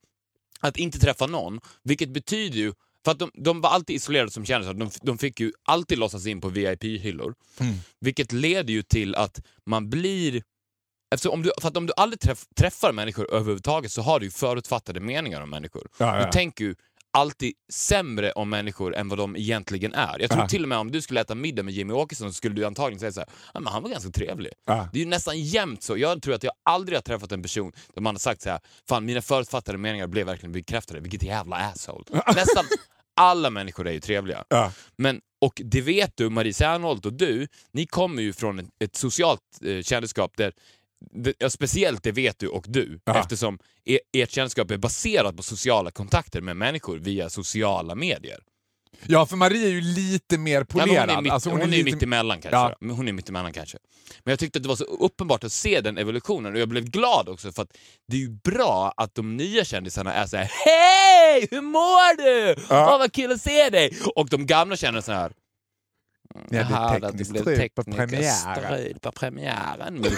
[0.60, 2.72] att inte träffa någon, vilket betyder ju
[3.04, 6.26] för att de, de var alltid isolerade som kändisar, de, de fick ju alltid låtsas
[6.26, 7.34] in på VIP-hyllor.
[7.60, 7.74] Mm.
[8.00, 10.42] Vilket leder ju till att man blir...
[11.14, 14.26] Eftersom om du, för att om du aldrig träff, träffar människor överhuvudtaget så har du
[14.26, 15.88] ju förutfattade meningar om människor.
[15.98, 16.26] Ja, ja.
[16.26, 16.74] Du tänker ju
[17.12, 20.18] alltid sämre om människor än vad de egentligen är.
[20.20, 20.48] Jag tror Ja.
[20.48, 23.00] till och med om du skulle äta middag med Jimmy Åkesson så skulle du antagligen
[23.00, 24.52] säga så här, "Ja, men han var ganska trevlig.
[24.66, 24.88] Ja.
[24.92, 25.96] Det är ju nästan jämt så.
[25.96, 28.60] Jag tror att jag aldrig har träffat en person där man har sagt så här,
[28.88, 32.04] fan mina förutfattade meningar blev verkligen bekräftade, vilket jävla asshole.
[32.34, 32.64] Nästan
[33.16, 34.44] alla människor är ju trevliga.
[34.48, 34.72] Ja.
[34.96, 38.96] Men, och det vet du, Marie Serneholt och du, ni kommer ju från ett, ett
[38.96, 40.52] socialt eh, kändisskap där
[41.00, 43.18] det, ja, speciellt det vet du och du, Ja.
[43.20, 48.38] eftersom er, ert kändisskap är baserat på sociala kontakter med människor via sociala medier.
[49.06, 51.08] ja, för Marie är ju lite mer Ja, polerad.
[51.10, 52.06] hon är, mitt, Alltså, hon är, lite-
[52.40, 52.48] kanske.
[52.50, 52.74] Ja.
[52.94, 53.12] Hon är
[53.52, 53.78] kanske.
[54.24, 56.84] Men jag tyckte att det var så uppenbart att se den evolutionen och jag blev
[56.84, 57.76] glad också för att
[58.08, 61.48] det är ju bra att de nya kändisarna är så här: Hej!
[61.50, 62.62] Hur mår du?
[62.68, 62.92] Ja.
[62.94, 63.98] Åh vad kul att se dig!
[64.16, 65.32] Och de gamla kändisarna här.
[66.34, 70.04] Ja, det är "Jag hörde att tekniskt blev strul på tekniska premiären." strul på premiären.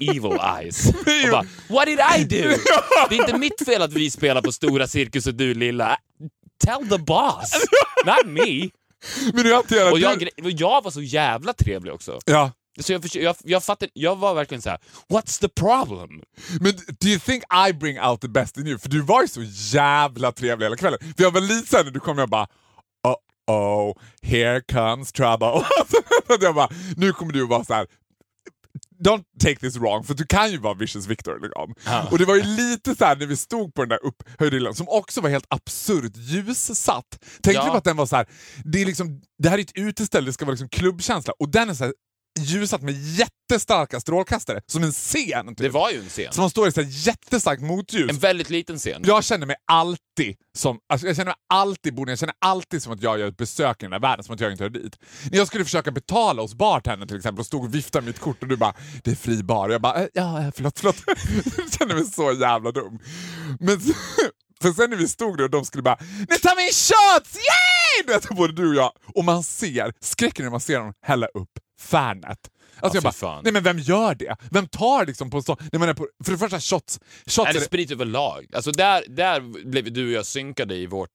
[0.00, 0.88] Evil eyes.
[1.24, 2.48] Och bara, What did I do?
[3.08, 5.98] Det är inte mitt fel att vi spelar på stora cirkus och du lilla.
[6.64, 7.52] Tell the boss,
[8.06, 8.70] not me.
[9.32, 12.18] Men du hanterar Och jag, jag var så jävla trevlig också.
[12.24, 12.52] Ja.
[12.80, 16.22] Så jag, jag, jag, fattade, jag var verkligen så här: what's the problem?
[16.60, 18.78] Men do you think I bring out the best in you?
[18.78, 19.42] För du var ju så
[19.76, 20.98] jävla trevlig hela kvällen.
[21.16, 22.46] För jag var lite såhär när du kom, jag bara
[23.08, 23.16] oh
[23.50, 25.64] oh, here comes trouble.
[26.40, 27.86] Jag bara, nu kommer du vara så här.
[29.04, 31.40] Don't take this wrong, för du kan ju vara Vicious Victor.
[31.42, 31.74] Liksom.
[31.84, 32.08] Ja.
[32.10, 34.74] Och det var ju lite så här när vi stod på den där upphöjda hyllan,
[34.74, 37.18] som också var helt absurt ljussatt.
[37.42, 37.64] Tänkte Ja.
[37.64, 38.26] du på att den var så här,
[38.64, 41.70] det, är liksom, det här är ett uteställe, det ska vara liksom klubbkänsla, och den
[41.70, 41.94] är så här
[42.38, 42.94] ljussatt med
[43.50, 45.46] jättestarka strålkastare, som en scen.
[45.48, 45.56] Typ.
[45.58, 46.32] Det var ju en scen.
[46.36, 48.10] Man står i så jättestarkt motljus.
[48.10, 49.02] En väldigt liten scen.
[49.06, 52.92] Jag känner mig alltid som, alltså jag känner mig alltid, Bodil, jag känner alltid som
[52.92, 54.98] att jag gör ett besök i den här världen, som att jag inte hör dit.
[55.30, 58.42] När jag skulle försöka betala hos bartendern till exempel och stod och viftade mitt kort
[58.42, 60.96] och du bara “det är fri bar” och jag bara "Eh, “ja, förlåt, förlåt”.
[61.56, 62.98] jag känner mig så jävla dum.
[63.60, 63.80] Men
[64.62, 67.34] för sen när vi stod där och de skulle bara “nu tar vi en shots,
[67.34, 68.92] yay!” Du vet, både du och jag.
[69.14, 72.38] Och man ser skräcken när man ser dem hälla upp Fernet.
[72.82, 74.36] Alltså jag fy bara, nej men vem gör det?
[74.50, 75.56] Vem tar liksom på så...
[75.72, 77.00] Nej, men på för det första shots...
[77.26, 78.46] shots Eller är- sprit överlag.
[78.54, 79.40] Alltså där, där
[79.70, 81.10] blev du och jag synkade i vårt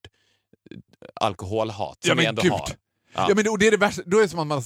[0.71, 0.77] eh,
[1.21, 2.51] alkoholhat som Ja, vi ändå gud.
[2.51, 2.69] har.
[3.13, 3.27] Ja.
[3.35, 4.61] men det, och det är det värsta, då är det som att man...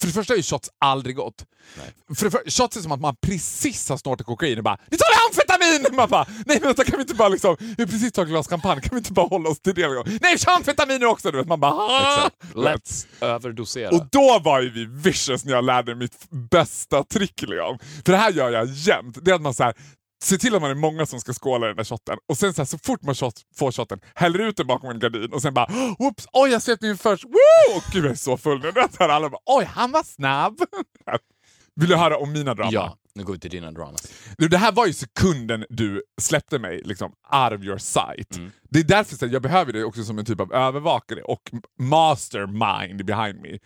[0.00, 1.46] För det första är ju shots aldrig gott.
[1.78, 1.86] Nej.
[2.16, 4.96] För det för, shots är som att man precis har snortat kokain och bara “Nu
[4.96, 5.41] tar vi
[5.74, 7.56] amfetamin!” Man bara “Nej men vänta, kan vi inte bara liksom...
[7.58, 10.38] Vi har precis tagit glas champagne, kan vi inte bara hålla oss till det?” “Nej,
[10.38, 11.48] kör amfetamin nu också!” du vet.
[11.48, 13.90] Man bara “Ah!” Let's överdosera.
[13.90, 17.42] Och då var ju vi vicious när jag lärde mitt bästa trick.
[17.42, 17.78] Liksom.
[18.04, 19.18] För det här gör jag jämt.
[19.22, 19.74] Det är att man så här,
[20.22, 22.54] ser till att man är många som ska skåla i den där shotten och sen
[22.54, 25.42] så, här, så fort man shot, får shotten häller ut den bakom en gardin och
[25.42, 25.66] sen bara
[25.98, 26.26] “Whoops!
[26.32, 27.24] Oj, jag svepte min först!
[27.24, 27.76] Woo!
[27.76, 30.56] Och gud, jag är så full nu!” Alla bara “Oj, han var snabb!”
[31.76, 32.70] Vill du höra om mina drama?
[32.72, 34.12] Ja, nu går vi till dina dramas.
[34.38, 38.36] Du, Det här var ju sekunden du släppte mig liksom, out of your sight.
[38.36, 38.50] Mm.
[38.70, 41.42] Det är därför så jag behöver dig också som en typ av övervakare och
[41.78, 43.58] mastermind behind me.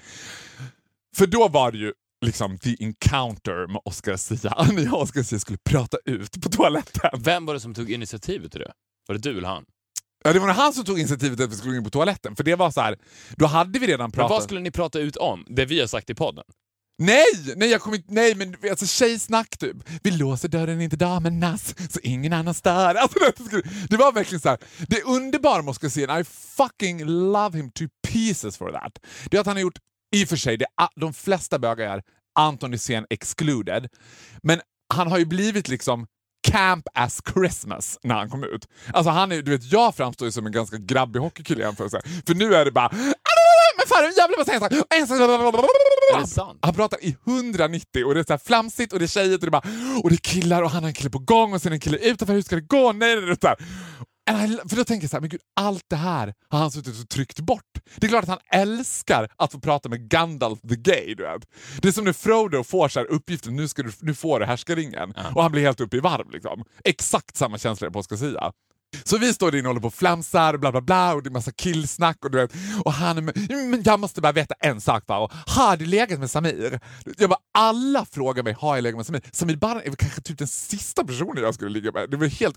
[1.16, 1.92] För då var det ju
[2.26, 4.66] liksom the encounter med Oscar Sia.
[4.72, 7.10] När jag och Oscar Sia skulle prata ut på toaletten.
[7.18, 8.72] Vem var det som tog initiativet till det?
[9.08, 9.64] Var det du eller han?
[10.24, 12.36] Ja, det var han som tog initiativet att vi skulle gå in på toaletten.
[12.36, 12.98] För det var så här,
[13.36, 14.30] då hade vi redan Men pratat.
[14.30, 15.44] vad skulle ni prata ut om?
[15.48, 16.44] Det vi har sagt i podden?
[16.98, 17.54] Nej!
[17.56, 19.76] Nej, jag kommer inte, nej men alltså tjejsnack typ.
[20.02, 22.94] Vi låser dörren inte damernas så ingen annan stör.
[22.94, 23.18] Alltså,
[23.88, 24.58] det, var verkligen så här.
[24.88, 28.98] Det underbara med Oscar säga, I fucking love him to pieces for that.
[29.30, 29.78] Det är att han har gjort,
[30.16, 32.02] i och för sig, det, de flesta bögar är
[32.38, 33.88] Anton Hysén excluded,
[34.42, 34.60] men
[34.94, 36.06] han har ju blivit liksom
[36.48, 38.68] camp as Christmas när han kom ut.
[38.92, 42.00] Alltså han är, du vet, jag framstår ju som en ganska grabbig hockeykille i jämförelse.
[42.26, 42.90] För nu är det bara
[43.88, 44.72] men fan, jävla massa ensak.
[46.16, 46.58] Är det sant?
[46.62, 49.46] Han pratar i 190 och det är så flamsigt och det är tjejer och det
[49.46, 49.62] är bara
[50.02, 51.98] och det är killar och han har en kille på gång och sen en kille
[51.98, 52.34] utanför.
[52.34, 52.92] Hur ska det gå?
[52.92, 53.54] Nej, nej, nej.
[54.30, 57.02] I, för då tänker jag så här, men gud, allt det här har han suttit
[57.02, 57.62] och tryckt bort.
[57.96, 61.14] Det är klart att han älskar att få prata med Gandalf the Gay.
[61.14, 61.48] Du vet.
[61.82, 64.46] Det är som när Frodo får så här uppgiften, nu, ska du, nu får du
[64.46, 65.14] härskaringen.
[65.34, 66.30] Och han blir helt uppe i varv.
[66.30, 66.64] Liksom.
[66.84, 68.52] Exakt samma känsla på Oscar Sia.
[69.04, 71.22] Så vi står där inne och håller på och flamsar och bla bla bla och
[71.22, 72.52] det är massa killsnack och du vet,
[72.84, 75.18] och han men jag måste bara veta en sak bara.
[75.18, 76.80] Och, har du legat med Samir?
[77.18, 79.22] Jag bara, alla frågar mig, har jag legat med Samir?
[79.32, 82.10] Samir Baran är väl kanske typ den sista personen jag skulle ligga med.
[82.10, 82.56] Det var helt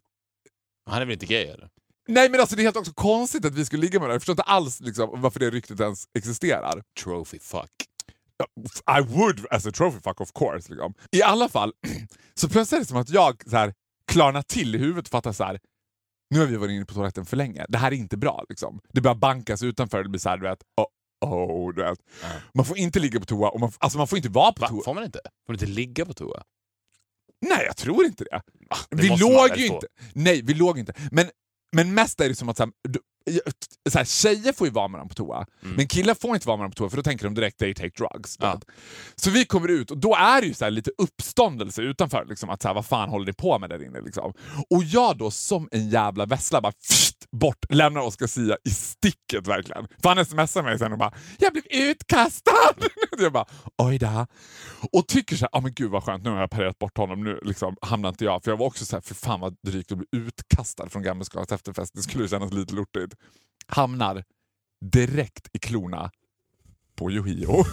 [0.89, 1.69] Han är väl inte gay eller?
[2.07, 4.13] Nej men alltså det är helt också konstigt att vi skulle ligga med varandra.
[4.13, 6.83] Jag förstår inte alls liksom, varför det ryktet ens existerar.
[7.03, 7.71] Trophy fuck.
[8.97, 10.69] I would as a trophy fuck of course.
[10.69, 10.93] Liksom.
[11.11, 11.73] I alla fall,
[12.33, 13.73] så plötsligt är det som att jag så här,
[14.11, 15.59] klarnar till i huvudet och fattar så här.
[16.29, 17.65] Nu har vi varit inne på toaletten för länge.
[17.69, 18.45] Det här är inte bra.
[18.49, 18.79] Liksom.
[18.93, 20.03] Det börjar bankas utanför.
[20.03, 20.85] Det blir så här, du vet, oh,
[21.29, 21.99] oh, du vet.
[22.53, 24.67] Man får inte ligga på toa och man, alltså man får inte vara på Va?
[24.67, 24.83] toa.
[24.83, 25.19] Får man inte?
[25.23, 26.43] Får man inte ligga på toa?
[27.41, 28.41] Nej, jag tror inte det.
[28.89, 29.87] det vi låg ju inte.
[30.13, 30.93] Nej, vi låg inte.
[31.11, 31.29] Men,
[31.75, 32.73] men mest är det som att så här,
[33.89, 36.57] så här, tjejer får ju vara med varandra på toa, men killar får inte vara
[36.57, 38.37] med varandra på toa för då tänker de direkt they take drugs.
[38.39, 38.59] Ja.
[39.15, 42.25] Så vi kommer ut och då är det ju så här lite uppståndelse utanför.
[42.29, 44.01] Liksom, att så här, Vad fan håller ni på med där inne?
[44.01, 44.33] Liksom.
[44.69, 49.47] Och jag då som en jävla vessla bara pst, bort, lämnar Oscar Sia i sticket
[49.47, 49.87] verkligen.
[50.01, 52.51] För han smsar mig sen och bara “Jag blev utkastad!”
[53.17, 53.45] Jag bara
[53.77, 54.27] “Oj då”.
[54.91, 57.23] Och tycker så här, ah, men gud vad skönt, nu har jag parerat bort honom,
[57.23, 58.43] nu liksom hamnar inte jag.
[58.43, 61.51] För jag var också så här, för fan vad drygt att bli utkastad från Gammelskalas
[61.51, 63.08] efterfest, det skulle kännas lite lortigt.
[63.67, 64.23] Hamnar
[64.85, 66.11] direkt i klorna
[66.95, 67.49] på Yohio.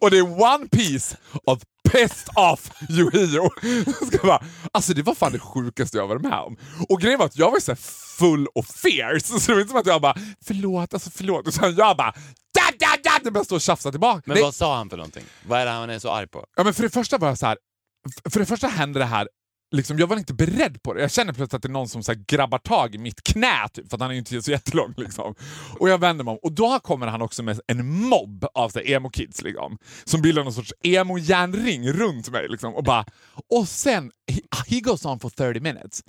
[0.00, 3.50] och det är one piece of pissed off Yohio.
[4.22, 6.56] Jag alltså det var fan det sjukaste jag varit med om.
[6.88, 7.76] Och grejen var att jag var så
[8.18, 10.14] full och fierce, så det var inte som att jag bara
[10.46, 11.48] förlåt, alltså förlåt.
[11.48, 12.12] Utan jag bara
[12.54, 14.22] da, da, da, det började stå och tjafsa tillbaka.
[14.26, 15.24] Men Nej, vad sa han för någonting?
[15.46, 16.46] Vad är det han är så arg på?
[16.56, 17.58] Ja, men för det första var jag så här.
[18.30, 19.28] För det första hände det här,
[19.74, 21.00] liksom, jag var inte beredd på det.
[21.00, 23.68] Jag känner plötsligt att det är någon som så här, grabbar tag i mitt knä,
[23.72, 24.94] typ, för att han är inte så jättelång.
[24.96, 25.34] Liksom.
[25.78, 29.42] Och jag vänder mig om och då kommer han också med en mobb av emo-kids
[29.42, 32.48] liksom, som bildar någon sorts emo-järnring runt mig.
[32.48, 33.04] Liksom, och, bara,
[33.50, 36.02] och sen, he, he goes on for 30 minutes.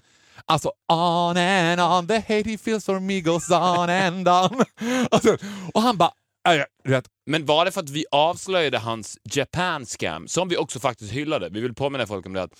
[0.45, 4.65] Alltså on and on, the hate he feels for me goes on and on.
[5.11, 5.37] Alltså,
[5.73, 6.11] och han bara,
[7.25, 11.49] men var det för att vi avslöjade hans Japan scam, som vi också faktiskt hyllade?
[11.49, 12.51] Vi vill påminna folk om det att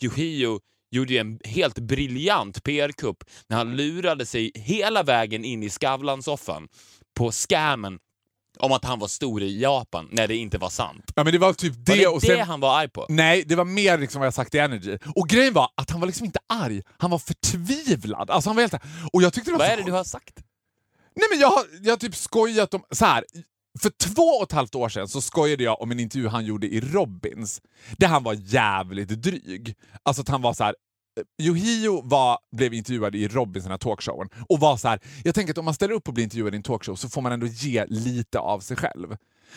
[0.00, 6.68] Yohio gjorde en helt briljant PR-kupp när han lurade sig hela vägen in i Skavlan-soffan
[7.14, 7.98] på scammen
[8.58, 11.12] om att han var stor i Japan, när det inte var sant.
[11.14, 12.46] ja, men det var typ det, Var det och det sen...
[12.46, 13.06] han var arg på?
[13.08, 14.98] Nej, det var mer liksom vad jag sagt i Energy.
[15.14, 18.30] Och grejen var att han var liksom inte arg, han var förtvivlad.
[18.30, 18.74] Alltså han var helt...
[19.12, 20.34] Och jag tyckte det var Vad så är det du har sagt?
[21.18, 22.82] Nej men jag har, jag har typ skojat om...
[22.90, 23.24] Så här,
[23.80, 26.66] för två och ett halvt år sedan så skojade jag om en intervju han gjorde
[26.66, 27.62] i Robins,
[27.96, 29.74] där han var jävligt dryg.
[30.02, 30.74] Alltså att han var så här.
[31.20, 35.00] Eh, Yohio var, blev intervjuad i Robins, den här talkshowen, och var så här.
[35.24, 37.22] jag tänker att om man ställer upp och blir intervjuad i en talkshow så får
[37.22, 39.16] man ändå ge lite av sig själv.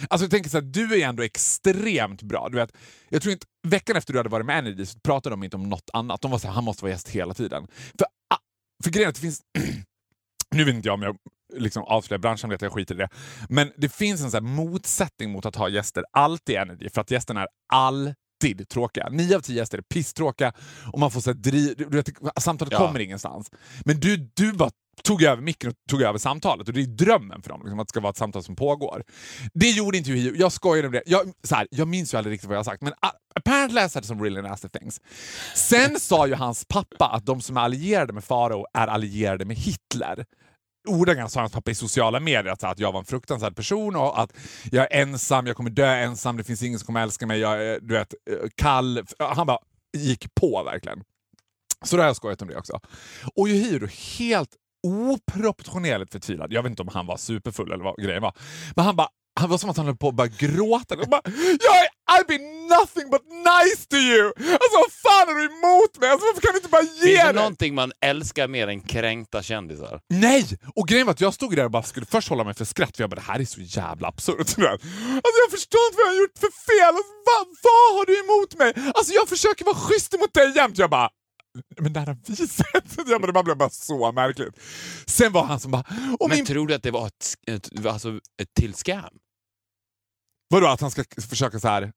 [0.09, 2.49] Alltså jag tänker så här, du är ändå extremt bra.
[2.49, 2.71] Du vet,
[3.09, 5.69] jag tror inte, veckan efter du hade varit med Energy så pratade de inte om
[5.69, 6.21] något annat.
[6.21, 7.67] De var så här, han måste vara gäst hela tiden.
[7.99, 8.37] För, ah,
[8.83, 9.41] för grejen är att det finns...
[10.55, 11.17] nu vet inte jag om jag
[11.57, 13.09] liksom avslöjar branschen, vet jag skiter i det.
[13.49, 17.11] Men det finns en så motsättning mot att ha gäster alltid i Energy, för att
[17.11, 19.09] gästerna är alltid tråkiga.
[19.09, 20.53] Nio av tio gäster är pisstråkiga
[20.93, 22.09] och man får så här driv, du vet,
[22.39, 22.77] samtalet Ja.
[22.87, 23.51] kommer ingenstans.
[23.85, 24.71] Men du, du bara
[25.03, 27.87] tog över micken och tog över samtalet och det är drömmen för dem, liksom, att
[27.87, 29.03] det ska vara ett samtal som pågår.
[29.53, 31.03] Det gjorde inte Yohio, jag skojar om det.
[31.05, 33.81] Jag, så här, jag minns ju aldrig riktigt vad jag har sagt, men uh, apparently
[33.81, 35.01] I said some really nasty things.
[35.55, 39.57] Sen sa ju hans pappa att de som är allierade med Farao är allierade med
[39.57, 40.25] Hitler
[40.87, 44.21] ordagrant sa hans pappa i sociala medier att, att jag var en fruktansvärd person och
[44.21, 44.33] att
[44.71, 47.65] jag är ensam, jag kommer dö ensam, det finns ingen som kommer älska mig, jag
[47.65, 49.05] är du vet, eh, kall.
[49.19, 49.59] Han bara
[49.97, 51.03] gick på verkligen.
[51.85, 52.79] Så då har jag skojat om det också.
[53.35, 53.87] Och Yohiro
[54.19, 56.53] helt oproportionerligt förtvivlad.
[56.53, 58.33] Jag vet inte om han var superfull eller vad grejen var.
[58.75, 59.07] Men han bara
[59.39, 60.95] han var som att han höll på att börja gråta.
[60.95, 64.25] Han bara, jag I've been nothing but nice to you!
[64.37, 66.09] Alltså vad fan är du emot mig?
[66.09, 69.43] Alltså, varför kan du inte bara ge Finns det någonting man älskar mer än kränkta
[69.43, 69.99] kändisar?
[70.09, 70.59] Nej!
[70.75, 72.97] Och grejen var att jag stod där och bara skulle först hålla mig för skratt
[72.97, 74.37] för jag bara det här är så jävla absurt.
[75.23, 76.95] Alltså jag förstår inte vad jag har gjort för fel.
[76.95, 78.91] Alltså, vad, vad har du emot mig?
[78.95, 80.77] Alltså jag försöker vara schysst mot dig jämt.
[80.77, 81.09] Jag bara
[81.79, 83.07] men där har vi sett.
[83.07, 84.59] Jag bara, det blev bara så märkligt.
[85.05, 85.83] Sen var han som bara...
[86.19, 88.09] Och Men min, tror du att det var ett, ett, alltså
[88.41, 89.09] ett till scam?
[90.51, 91.81] Vadå att han ska försöka så här...
[91.81, 91.91] Be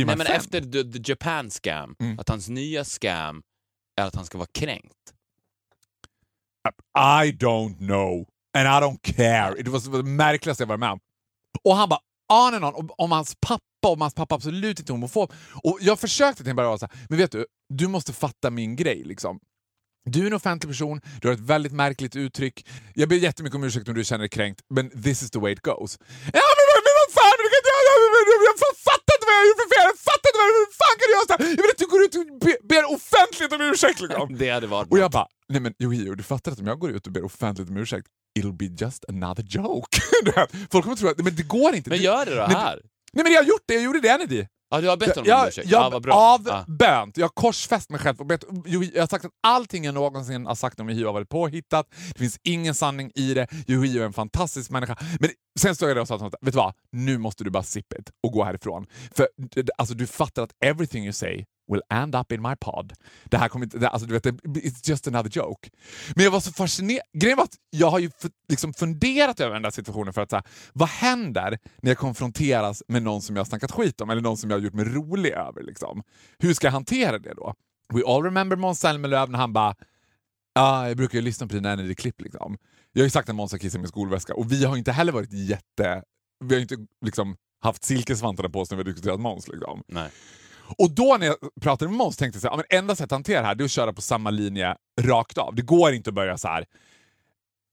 [0.00, 0.36] my Nej, men friend?
[0.40, 2.18] efter the, the Japan scam, Mm.
[2.18, 3.42] att hans nya scam
[4.00, 4.96] är att han ska vara kränkt.
[6.98, 8.26] I don't know
[8.58, 9.62] and I don't care.
[9.62, 11.00] Det var det märkligaste jag varit med om.
[11.64, 12.00] Och han bara
[12.48, 15.32] on and on om, hans pappa, om hans pappa absolut inte är homofob.
[15.62, 19.02] Och jag försökte till en början här, men vet du, du måste fatta min grej
[19.04, 19.40] liksom.
[20.04, 22.66] Du är en offentlig person, du har ett väldigt märkligt uttryck.
[22.94, 25.52] Jag ber jättemycket om ursäkt om du känner dig kränkt, men this is the way
[25.52, 25.98] it goes.
[26.36, 29.12] Ja men, men, men vad fan, du kan inte, jag, jag, jag, jag, jag fattar
[29.16, 31.26] inte vad jag gjort för fel, jag fattar inte vad, hur fan kan du göra
[31.30, 31.42] såhär?
[31.56, 34.26] Jag vill att du går ut och be, ber offentligt om ursäkt liksom.
[34.42, 36.90] Det hade varit Och jag bara, nej men Yohio, du fattar att om jag går
[36.90, 38.06] ut och ber offentligt om ursäkt,
[38.38, 39.98] it'll be just another joke.
[40.72, 41.90] Folk kommer tro att men det går inte.
[41.90, 42.78] Men gör det då Nej, här.
[43.12, 44.46] Nej men jag har gjort det, jag gjorde det Energy.
[44.70, 45.70] Ja, du har bett honom om ursäkt?
[45.70, 46.14] jag, ja, vad bra.
[46.14, 50.46] Avbönt, jag har korsfäst mig själv och bett, jag har sagt att allting jag någonsin
[50.46, 54.06] har sagt om Yohio har varit påhittat, det finns ingen sanning i det, Yohio är
[54.06, 54.96] en fantastisk människa.
[55.20, 55.30] Men
[55.60, 56.74] sen står jag där och sa honom, vet du vad?
[56.92, 58.86] Nu måste du bara sip it och gå härifrån.
[59.14, 59.28] För
[59.78, 62.92] alltså, du fattar att everything you say will end up in my pod.
[63.24, 65.70] Det här kommer inte, det, alltså, du vet, it's just another joke.
[66.14, 67.02] Men jag var så fascinerad.
[67.12, 70.30] Grejen var att jag har ju f- liksom funderat över den där situationen för att
[70.30, 74.10] så här, vad händer när jag konfronteras med någon som jag har snackat skit om
[74.10, 75.62] eller någon som jag har gjort mig rolig över?
[75.62, 76.02] Liksom?
[76.38, 77.54] Hur ska jag hantera det då?
[77.94, 79.74] We all remember Måns Zelmerlöw när han bara
[80.54, 82.20] Ja, jag brukar ju lyssna på dina Energy-klipp.
[82.20, 82.58] Liksom.
[82.92, 84.92] Jag har ju sagt att Måns har kissat i min skolväska och vi har inte
[84.92, 86.02] heller varit jätte...
[86.44, 89.48] Vi har inte liksom haft silkesvantarna på oss när vi har diskuterat Måns.
[89.48, 89.82] Liksom.
[89.88, 90.10] Nej.
[90.78, 93.12] Och då när jag pratade med Måns tänkte jag så här, ja, men enda sättet
[93.12, 95.54] att hantera det här är att köra på samma linje rakt av.
[95.54, 96.64] Det går inte att börja så här.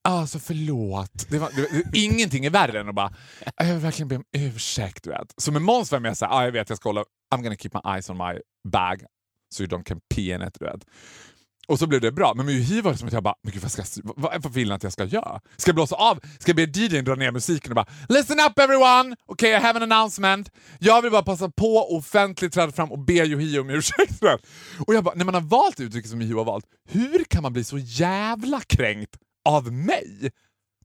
[0.03, 1.29] Alltså förlåt.
[1.29, 3.13] Det var, det, det, ingenting är värre än att bara,
[3.57, 5.03] jag vill verkligen be om ursäkt.
[5.03, 5.33] Du vet.
[5.37, 7.03] Så med Måns var jag mer såhär, ah, jag vet jag ska hålla,
[7.35, 8.39] I'm gonna keep my eyes on my
[8.71, 9.01] bag
[9.53, 10.57] so you don't can pee in it.
[10.59, 10.85] Du vet.
[11.67, 12.33] Och så blev det bra.
[12.35, 14.53] Men med Yohi var det som att jag bara, men gud, vad, ska vad, vad
[14.53, 15.41] vill han att jag ska göra?
[15.57, 16.19] Ska jag blåsa av?
[16.39, 19.15] Ska jag be DJn dra ner musiken och bara “Listen up everyone!
[19.25, 20.51] Okay, I have an announcement.
[20.79, 24.21] Jag vill bara passa på att offentligt träda fram och be Yohi om ursäkt.
[24.87, 27.53] Och jag bara, när man har valt uttrycket som Yohio har valt, hur kan man
[27.53, 30.31] bli så jävla kränkt av mig?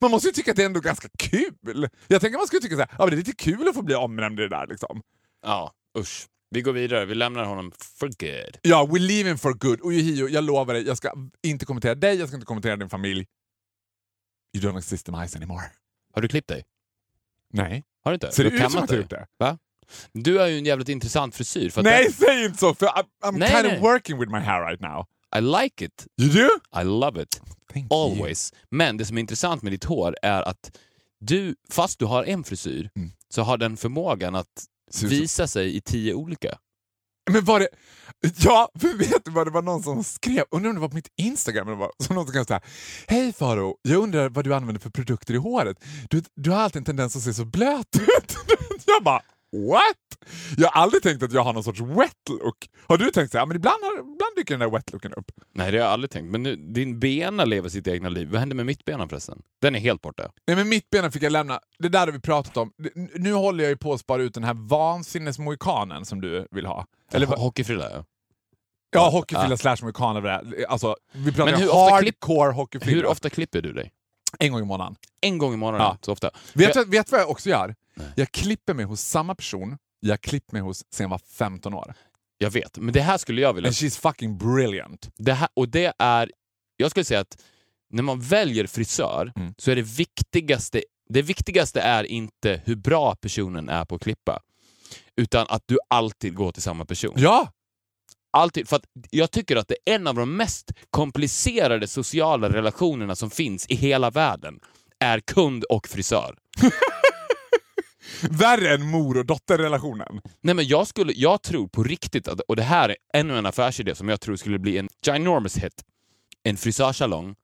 [0.00, 1.88] Man måste ju tycka att det är ändå ganska kul.
[2.08, 3.82] Jag tänker man skulle tycka så här, ja, men det är lite kul att få
[3.82, 4.66] bli omnämnd i det där.
[4.66, 5.02] Liksom.
[5.42, 6.26] Ja, usch.
[6.52, 7.04] Vi går vidare.
[7.04, 8.56] Vi lämnar honom for good.
[8.62, 9.80] Ja, we leave him for good.
[9.80, 11.12] Och Yohio, jag lovar dig, jag ska
[11.42, 13.26] inte kommentera dig, jag ska inte kommentera din familj.
[14.56, 15.62] You don't exist in my eyes anymore.
[16.14, 16.64] Har du klippt dig?
[17.52, 17.84] Nej.
[18.04, 18.32] Har du inte?
[18.32, 19.26] Ser det Du ut som att jag gjort det?
[19.38, 19.58] Va?
[20.12, 21.70] Du har ju en jävligt intressant frisyr.
[21.70, 22.74] För Nej, säg inte så!
[22.74, 23.76] För I'm, I'm Nej, kind nej.
[23.76, 25.06] of working with my hair right now.
[25.32, 26.06] den- I like it.
[26.20, 26.80] You do?
[26.80, 27.40] I love it.
[27.72, 28.00] Thank you.
[28.02, 28.52] Always.
[28.70, 30.78] Men det som är intressant med ditt hår är att
[31.20, 33.10] du, fast du har en frisyr, Mm.
[33.28, 34.64] så har den förmågan att
[35.02, 36.58] visa sig i tio olika.
[37.30, 37.68] Men var det...
[38.36, 40.94] Ja, för vet du vad det var någon som skrev, undrar om det var på
[40.94, 42.62] mitt Instagram, eller vad, som någon skrev såhär
[43.06, 45.84] Hej Faro, jag undrar vad du använder för produkter i håret.
[46.10, 48.36] Du, du har alltid en tendens att se så blöt ut.
[48.86, 49.22] jag bara
[49.52, 49.96] what?
[50.56, 52.68] Jag har aldrig tänkt att jag har någon sorts wet look.
[52.88, 55.30] Har du tänkt så här, men ibland, har, ibland dyker den där wet looken upp.
[55.54, 56.30] Nej, det har jag aldrig tänkt.
[56.30, 58.28] Men nu, din bena lever sitt egna liv.
[58.30, 59.42] Vad händer med mittbenan förresten?
[59.60, 60.30] Den är helt borta.
[60.46, 62.72] Nej men mittbenen fick jag lämna, det där har vi pratat om.
[63.14, 66.86] Nu håller jag ju på att spara ut den här vansinnesmohikanen som du vill ha.
[67.12, 68.04] Eller vad- Hockeyfrilla, ja.
[68.94, 69.56] Ja, hockeyfrilla Ja.
[69.56, 70.54] slash mohikaner.
[70.68, 72.96] Alltså, vi pratar Men hur ofta hardcore hockeyfrilla.
[72.96, 73.90] Hur ofta klipper du dig?
[74.38, 74.96] En gång i månaden.
[75.20, 75.86] En gång i månaden?
[75.86, 75.98] Ja.
[76.00, 76.30] Så ofta?
[76.52, 77.74] Vet du du vad jag också gör?
[78.16, 81.94] Jag klipper mig hos samma person jag klippt mig hos sen jag var 15 år.
[82.38, 83.68] Jag vet, men det här skulle jag vilja...
[83.68, 85.10] And she's fucking brilliant.
[85.16, 86.30] Det här, och det är...
[86.76, 87.42] Jag skulle säga att
[87.90, 89.54] när man väljer frisör Mm.
[89.58, 94.40] så är det viktigaste, det viktigaste är inte hur bra personen är på att klippa.
[95.16, 97.14] Utan att du alltid går till samma person.
[97.16, 97.52] Ja!
[98.30, 103.16] Alltid, för att jag tycker att det är en av de mest komplicerade sociala relationerna
[103.16, 104.60] som finns i hela världen.
[104.98, 106.36] Är kund och frisör.
[108.30, 110.20] Värre än mor och dotterrelationen.
[110.40, 113.46] Nej, men jag, skulle, jag tror på riktigt, att, och det här är ännu en
[113.46, 115.84] affärsidé som jag tror skulle bli en ginormous hit.
[116.42, 117.34] En frisörsalong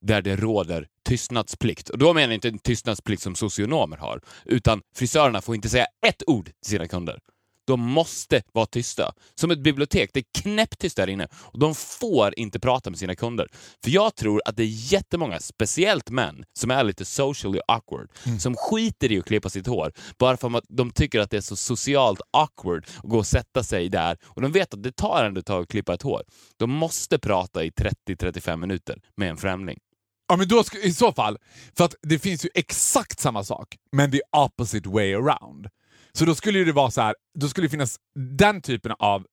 [0.00, 1.88] där det råder tystnadsplikt.
[1.88, 5.86] Och då menar jag inte en tystnadsplikt som socionomer har, utan frisörerna får inte säga
[6.06, 7.18] ett ord till sina kunder.
[7.68, 9.12] De måste vara tysta.
[9.34, 11.28] Som ett bibliotek, det är knäpptyst där inne.
[11.34, 13.48] Och de får inte prata med sina kunder.
[13.84, 18.54] För jag tror att det är jättemånga, speciellt män, som är lite socially awkward, som
[18.56, 21.56] skiter i att klippa sitt hår bara för att de tycker att det är så
[21.56, 24.18] socialt awkward att gå och sätta sig där.
[24.24, 26.22] Och de vet att det tar ändå ett tag att klippa ett hår.
[26.56, 29.78] De måste prata i 30-35 minuter med en främling.
[30.28, 31.38] Ja, men då ska, I så fall,
[31.76, 35.68] för att det finns ju exakt samma sak, men the opposite way around.
[36.18, 37.96] Så då skulle ju det vara så här, då skulle det finnas
[38.38, 39.24] den typen av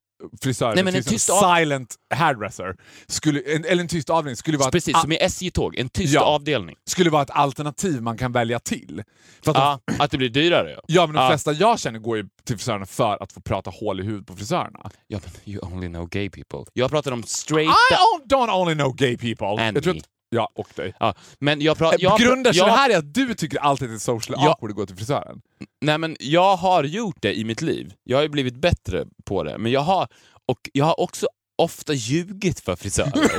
[0.42, 2.76] frisör, Nej, men en tyst av- silent hairdresser,
[3.08, 6.14] skulle, en, eller en tyst avdelning, skulle vara, Precis, ett, som i SJ-tåg, en tyst
[6.14, 6.22] Ja.
[6.22, 6.76] avdelning.
[6.90, 9.04] skulle vara ett alternativ man kan välja till.
[9.44, 10.72] För att Ja, de, att det blir dyrare.
[10.72, 10.82] Ja.
[10.88, 11.30] ja, men de Ja.
[11.30, 14.36] flesta jag känner går ju till frisörerna för att få prata hål i huvudet på
[14.36, 14.92] frisörerna.
[15.08, 16.72] ja, men you only know gay people.
[16.74, 17.70] Jag pratar om straight...
[17.70, 19.64] I don't, don't only know gay people.
[19.68, 20.00] And jag tror me.
[20.00, 20.94] att, ja, och dig.
[21.00, 21.98] Ja, men jag pratar...
[22.02, 23.98] Jag, Grundar sig jag, det här i att du tycker alltid att är
[24.38, 24.52] Ja.
[24.52, 25.42] awkward att gå till frisören?
[25.82, 27.94] Nej, men jag har gjort det i mitt liv.
[28.04, 29.58] Jag har ju blivit bättre på det.
[29.58, 30.08] Men jag har,
[30.48, 33.12] och jag har också ofta ljugit för frisörer.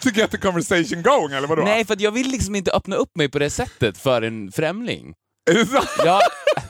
[0.00, 1.62] To get the conversation going, eller vadå?
[1.62, 5.14] Nej, för jag vill liksom inte öppna upp mig på det sättet för en främling.
[5.50, 5.88] Är det sant?
[6.04, 6.20] Jag,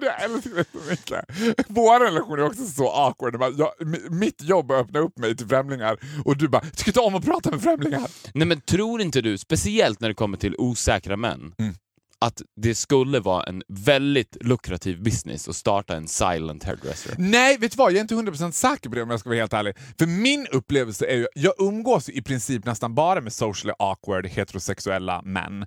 [0.00, 1.24] Gud, jag älskar det så mycket.
[1.68, 3.38] Vår relation är också så awkward.
[3.38, 6.62] Bara, Jag, mi- mitt jobb är att öppna upp mig till främlingar och du bara
[6.62, 8.10] “tycker inte om att prata med främlingar”.
[8.34, 11.74] nej, men tror inte du, speciellt när det kommer till osäkra män, Mm.
[12.18, 17.14] att det skulle vara en väldigt lukrativ business att starta en silent hairdresser?
[17.18, 17.92] Nej, vet du vad?
[17.92, 19.74] Jag är inte 100% säker på det om jag ska vara helt ärlig.
[19.98, 25.22] För min upplevelse är ju, jag umgås i princip nästan bara med socially awkward heterosexuella
[25.22, 25.66] män.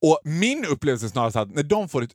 [0.00, 2.10] Och min upplevelse är snarare att när de får ett,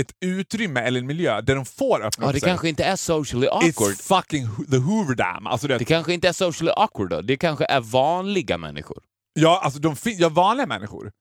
[0.00, 2.48] ett utrymme eller en miljö där de får öppna Ja, upp det sig.
[2.48, 3.92] kanske inte är socially awkward.
[3.92, 5.46] It's fucking the Hoover Dam.
[5.46, 7.20] Alltså det, Det kanske inte är socially awkward då.
[7.20, 9.02] Det kanske är vanliga människor.
[9.34, 11.12] ja, alltså de ja, vanliga människor.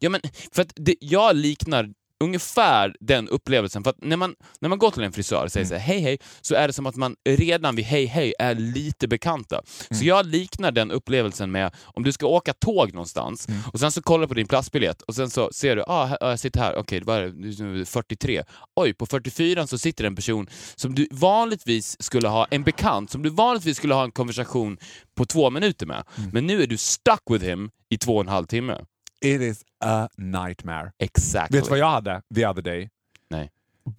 [0.00, 0.20] Ja, men
[0.52, 1.88] för att det, jag liknar
[2.24, 3.84] ungefär den upplevelsen.
[3.84, 6.00] För att när man, när man går till en frisör och säger så här, hej
[6.00, 9.62] hej, så är det som att man redan vid hej hej är lite bekanta.
[9.90, 14.02] Så jag liknar den upplevelsen med om du ska åka tåg någonstans och sen så
[14.02, 16.76] kollar du på din platsbiljett och sen så ser du, ah, ah, jag sitter här,
[16.76, 17.32] okej, det var
[17.74, 18.42] nu 43.
[18.76, 23.22] Oj, på 44 så sitter en person som du vanligtvis skulle ha, en bekant, som
[23.22, 24.78] du vanligtvis skulle ha en konversation
[25.16, 26.04] på två minuter med.
[26.32, 28.78] Men nu är du stuck with him i två och en halv timme.
[29.24, 30.92] It is a nightmare.
[30.98, 31.58] Exactly.
[31.58, 32.90] Vet du vad jag hade the other day?
[33.30, 33.50] Nej.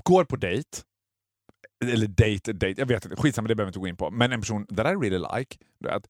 [0.03, 0.81] Går på dejt.
[1.85, 3.15] Eller date, date, jag vet inte.
[3.15, 4.11] Skitsamma, det behöver vi inte gå in på.
[4.11, 5.57] Men en person that I really like.
[5.79, 6.07] Du vet.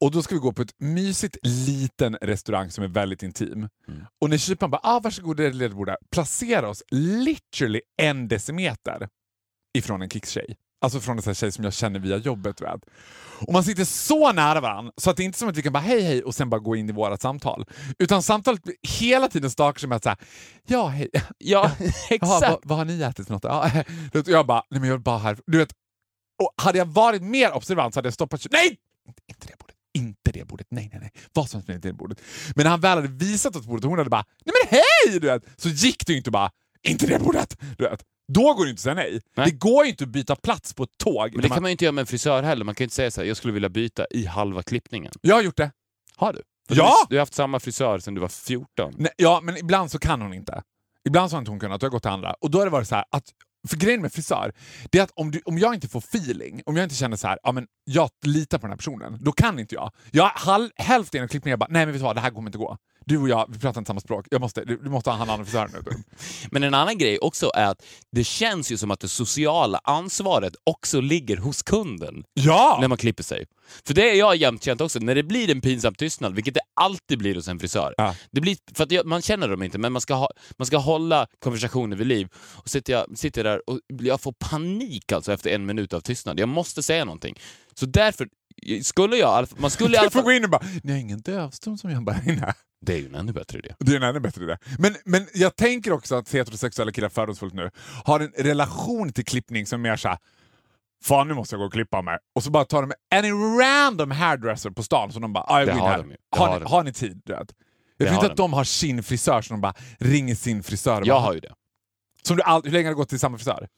[0.00, 3.68] Och då ska vi gå på ett mysigt liten restaurang som är väldigt intim.
[3.88, 4.04] Mm.
[4.20, 9.08] Och när kyparen bara ah, “varsågod, det är ledbordet”, placera oss literally en decimeter
[9.78, 10.56] ifrån en kicktjej.
[10.82, 12.60] Alltså från en tjej som jag känner via jobbet.
[12.60, 12.80] Vet.
[13.46, 15.72] Och man sitter så nära varandra så att det är inte som att vi kan
[15.72, 17.66] bara hej hej och sen bara gå in i vårt samtal.
[17.98, 18.60] Utan samtalet
[19.00, 20.16] hela tiden stakar sig med att säga
[20.66, 22.40] ja hej, Ja, Jaha, exakt.
[22.40, 23.44] vad, vad har ni ätit för något?
[23.44, 23.70] Ja,
[24.20, 25.38] och jag bara, nej men jag vill bara här.
[25.46, 25.72] Du vet,
[26.42, 28.78] och hade jag varit mer observant så hade jag stoppat Nej!
[29.28, 29.76] Inte det bordet.
[29.94, 30.66] Inte det bordet.
[30.70, 31.10] Nej, nej, nej.
[31.32, 32.20] Vad som helst inte det bordet.
[32.56, 35.20] Men när han väl hade visat oss bordet och hon hade bara, nej men hej!
[35.20, 36.50] Du vet, så gick det ju inte bara,
[36.82, 37.56] inte det bordet.
[37.78, 38.02] Du vet.
[38.28, 39.20] Då går det inte att säga nej.
[39.36, 39.46] Nej.
[39.46, 41.32] Det går ju inte att byta plats på ett tåg.
[41.32, 42.64] Men det kan man ju inte göra med en frisör heller.
[42.64, 45.12] Man kan ju inte säga så här, jag skulle vilja byta i halva klippningen.
[45.20, 45.70] Jag har gjort det.
[46.16, 46.42] Har du?
[46.68, 46.94] För Ja!
[47.08, 48.94] Du, du har haft samma frisör sedan du var 14.
[48.98, 50.62] Nej, ja, men ibland så kan hon inte.
[51.04, 52.34] Ibland så har inte hon kunnat, då har jag gått till andra.
[52.40, 53.24] Och då har det varit så här att
[53.68, 54.52] för grejen med frisör,
[54.90, 57.28] det är att om, du, om jag inte får feeling, om jag inte känner så
[57.28, 59.90] här, ja men jag litar på den här personen, då kan inte jag.
[60.10, 62.48] Jag halv, hälften av klippningen, jag bara, nej men vet du vad, det här kommer
[62.48, 62.76] inte gå.
[63.06, 64.26] Du och jag, vi pratar inte samma språk.
[64.30, 65.82] Jag måste, du, måste ha en annan frisör nu.
[66.50, 67.82] Men en annan grej också är att
[68.12, 72.78] det känns ju som att det sociala ansvaret också ligger hos kunden Ja!
[72.80, 73.46] när man klipper sig.
[73.86, 76.60] För det är jag jämt känt också, när det blir en pinsam tystnad, vilket det
[76.74, 77.94] alltid blir hos en frisör.
[77.96, 78.14] Ja.
[78.30, 81.26] Det blir, för att man känner dem inte, men man ska, ha, man ska hålla
[81.38, 82.28] konversationen vid liv.
[82.34, 86.40] Och sitter jag sitter där och jag får panik alltså efter en minut av tystnad.
[86.40, 87.38] Jag måste säga någonting.
[87.74, 88.28] Så därför
[88.82, 90.22] skulle jag, man skulle i alla fall...
[90.22, 92.54] gå in och bara, ni har ingen dövstum som jobbar här inne.
[92.82, 93.74] Det är ju en ännu bättre idé.
[93.78, 94.58] Det är en ännu bättre idé.
[94.78, 97.70] Men, men jag tänker också att heterosexuella killar fördomsfullt nu
[98.04, 100.18] har en relation till klippning som är mer såhär
[101.04, 102.18] Fan nu måste jag gå och klippa mig.
[102.34, 105.68] Och så bara tar de en random hairdresser på stan som de bara ah, jag
[105.68, 107.22] Det har de Har, har ni, har ni tid?
[107.24, 107.38] Du vet?
[107.40, 107.46] Jag
[107.98, 110.92] Det tror inte att de har sin frisör som de bara ringer sin frisör.
[110.92, 111.52] Jag bara, har ju det.
[112.22, 113.68] som du all, hur länge har du gått till samma frisör?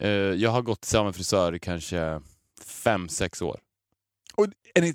[0.00, 2.20] Eh, jag har gått till samma frisör i kanske
[2.64, 3.60] fem, sex år.
[4.34, 4.88] Och är ni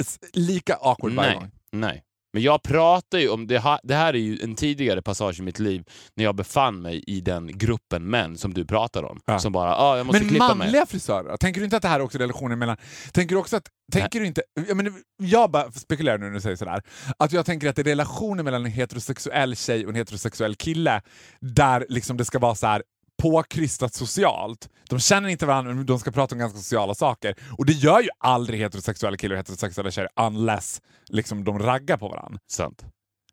[0.00, 1.50] s- lika awkward varje gång?
[1.70, 2.02] Nej.
[2.32, 5.42] Men jag pratar ju om, det här, det här är ju en tidigare passage i
[5.42, 9.20] mitt liv när jag befann mig i den gruppen män som du pratar om.
[9.26, 9.38] Ja.
[9.38, 10.86] Som bara, ah, jag måste Men klippa manliga mig.
[10.86, 12.76] frisörer, tänker du inte att det här är också relationen mellan...
[13.12, 13.68] Tänker du också att...
[13.92, 14.42] Tänker du inte...
[14.68, 16.82] Jag, menar, jag bara spekulerar nu när du säger sådär.
[17.18, 21.02] Att jag tänker att det är relationen mellan en heterosexuell tjej och en heterosexuell kille
[21.40, 22.82] där liksom det ska vara så här
[23.22, 24.68] påkrystat socialt.
[24.88, 27.34] De känner inte varandra, men de ska prata om ganska sociala saker.
[27.58, 32.08] Och det gör ju aldrig heterosexuella killar och heterosexuella tjejer unless liksom, de raggar på
[32.08, 32.40] varandra.
[32.46, 32.84] Sant.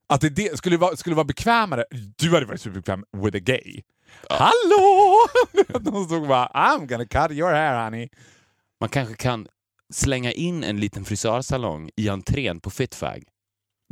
[0.10, 1.86] Att det, det skulle, vara, skulle vara bekvämare...
[2.16, 3.82] Du hade varit superbekväm with a gay.
[4.30, 5.16] Hallå!
[5.80, 8.10] De stod bara I'm gonna cut your hair honey.
[8.80, 9.48] Man kanske kan
[9.94, 13.24] slänga in en liten frisörsalong i entrén på Fitfag.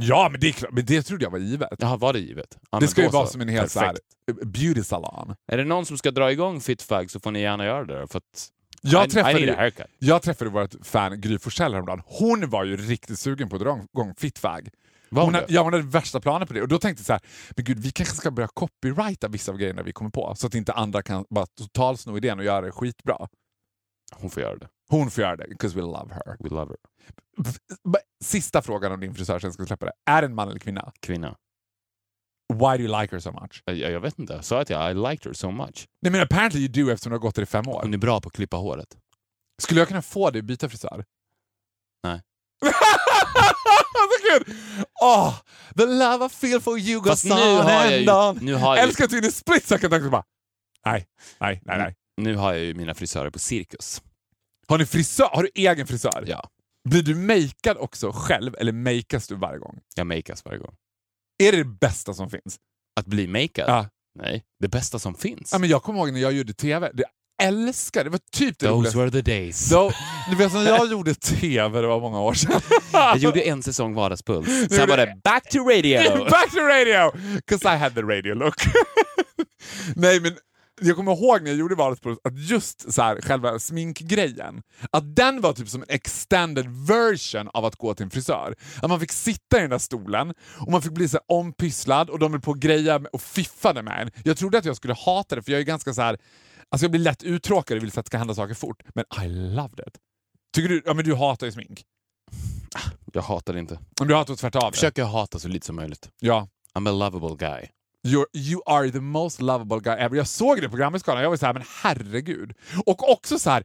[0.02, 1.70] Ja, men det, men det trodde jag var givet.
[1.80, 2.58] Jaha, var det givet?
[2.72, 3.32] Ja, det ska ju vara så.
[3.32, 3.96] som en helt så här,
[4.28, 4.48] Perfekt.
[4.48, 5.36] beauty salon.
[5.52, 8.08] Är det någon som ska dra igång Fitfag så får ni gärna göra det.
[8.08, 8.50] För att
[8.82, 12.02] Jag I, träffade, I jag träffade vårt fan Gry Forssell häromdagen.
[12.06, 14.70] Hon var ju riktigt sugen på att dra igång Fitfag.
[15.10, 16.62] Var Hon, hade- ja, hon hade värsta planer på det.
[16.62, 17.22] Och då tänkte jag så här,
[17.56, 20.36] men gud, vi kanske ska börja copyrighta vissa av grejerna vi kommer på.
[20.38, 23.28] Så att inte andra kan bara totalsno idén och göra det skitbra.
[24.16, 24.68] Hon får göra det.
[24.90, 26.38] Hon får göra det, because we love her.
[26.40, 26.78] We love her.
[28.24, 29.92] Sista frågan om din frisör, sen ska släppa det.
[30.06, 30.92] Är det en man eller kvinna?
[31.00, 31.36] Kvinna.
[32.54, 33.62] Why do you like her so much?
[33.66, 34.34] Jag, jag vet inte.
[34.34, 35.88] Jag sa att jag I liked her so much.
[36.02, 37.82] Nej men apparently you do eftersom du har gått där i fem år.
[37.82, 38.98] Hon är bra på att klippa håret.
[39.62, 41.06] Skulle jag kunna få dig att byta frisör?
[42.04, 42.22] Nej.
[42.62, 44.56] så kul!
[45.02, 45.34] Oh,
[45.78, 48.40] the love I feel for you goes Fast nu on jag and on.
[48.40, 48.46] ju...
[48.46, 50.24] Nu har jag, ju- Älskar att du i split second tänkte bara
[50.86, 51.08] nej,
[51.40, 51.96] nej, nej, nej.
[52.18, 54.02] Nu har jag ju mina frisörer på Cirkus.
[54.68, 55.30] Har ni frisör?
[55.34, 56.24] Har du egen frisör?
[56.28, 56.50] Ja.
[56.90, 59.80] Blir du makead också själv eller makeas du varje gång?
[59.96, 60.74] Jag makeas varje gång.
[61.44, 62.58] Är det det bästa som finns?
[63.00, 63.70] Att bli makead?
[63.70, 63.90] Ja.
[64.20, 65.50] Nej, det bästa som finns.
[65.54, 66.92] ja men jag kommer ihåg när jag gjorde TV.
[66.94, 67.04] Det
[67.44, 68.10] älskar det.
[68.10, 68.98] var typ det Those roligaste.
[69.00, 69.70] were the days.
[69.70, 69.92] Då,
[70.30, 72.62] du vet när jag gjorde TV, det var många år sedan.
[72.92, 74.48] Jag gjorde en säsong Vardagspuls.
[74.70, 76.26] Sen var det back to radio.
[76.30, 77.12] Back to radio!
[77.36, 78.56] Because I had the radio look.
[79.96, 80.38] Nej men
[80.82, 84.62] jag kommer ihåg när jag gjorde Vardagspuls att just så här, själva sminkgrejen,
[84.92, 88.56] att den var typ som en extended version av att gå till en frisör.
[88.82, 92.10] Att man fick sitta i den där stolen och man fick bli så här ompysslad
[92.10, 94.12] och de höll på och greja och fiffade med en.
[94.24, 96.18] Jag trodde att jag skulle hata det för jag är ganska så här.
[96.70, 98.84] Alltså jag blir lätt uttråkad och vill att det ska hända saker fort.
[98.96, 99.94] Men I loved it.
[100.56, 101.84] Tycker du, ja men du hatar ju smink.
[103.14, 103.80] Jag hatar det inte.
[104.00, 104.76] Men du hatar att tvärta av Jag det.
[104.76, 106.10] försöker hata så lite som möjligt.
[106.20, 106.48] Ja.
[106.74, 107.68] I'm a lovable guy.
[108.08, 110.18] You're, you are the most lovable guy ever.
[110.18, 112.54] Jag såg det programmet Skalan, jag var så här, men herregud.
[112.86, 113.64] Och också så här,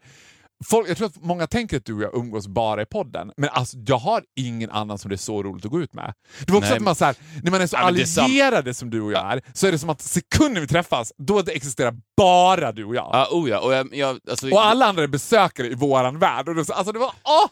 [0.64, 3.48] folk, jag tror att många tänker att du och jag umgås bara i podden, men
[3.48, 6.14] alltså jag har ingen annan som det är så roligt att gå ut med.
[6.46, 8.74] Det var också Nej, att man så här, när man är så det är allierade
[8.74, 11.52] som du och jag är, så är det som att sekunden vi träffas, då det
[11.52, 13.10] existerar bara du och jag.
[13.12, 13.60] Ja, oh ja.
[13.60, 16.48] Och jag, jag, alltså, Och alla andra är besökare i våran värld.
[16.48, 17.48] Och det, alltså det var, åh!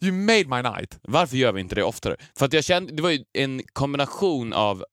[0.00, 0.98] You made my night.
[1.02, 2.16] Varför gör vi inte det oftare?
[2.38, 4.84] För att jag kände, det var ju en kombination av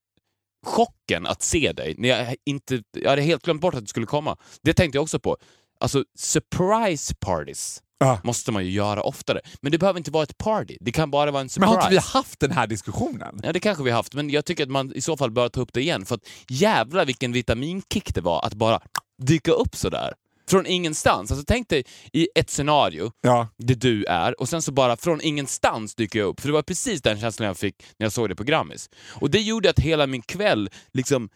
[0.66, 1.94] chocken att se dig.
[1.98, 4.36] När jag, inte, jag hade helt glömt bort att du skulle komma.
[4.62, 5.36] Det tänkte jag också på.
[5.80, 8.20] Alltså, surprise parties Ja.
[8.24, 9.40] måste man ju göra oftare.
[9.60, 10.76] Men det behöver inte vara ett party.
[10.80, 11.74] Det kan bara vara en Men surprise.
[11.74, 13.40] har inte vi haft den här diskussionen?
[13.42, 15.48] Ja, det kanske vi har haft, men jag tycker att man i så fall bör
[15.48, 16.06] ta upp det igen.
[16.06, 18.80] För att jävlar vilken vitaminkick det var att bara
[19.22, 20.14] dyka upp sådär.
[20.52, 21.30] Från ingenstans.
[21.30, 23.48] Alltså tänk dig i ett scenario Ja.
[23.58, 26.40] det du är och sen så bara från ingenstans dyker jag upp.
[26.40, 28.90] För det var precis den känslan jag fick när jag såg det på Grammis.
[29.20, 31.28] Och det gjorde att hela min kväll liksom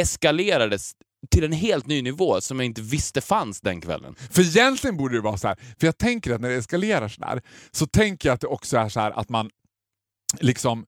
[0.00, 0.92] eskalerades
[1.30, 4.14] till en helt ny nivå som jag inte visste fanns den kvällen.
[4.30, 7.20] För egentligen borde det vara så här, för jag tänker att när det eskalerar så
[7.20, 9.50] där, så tänker jag att det också är så här att man
[10.40, 10.86] liksom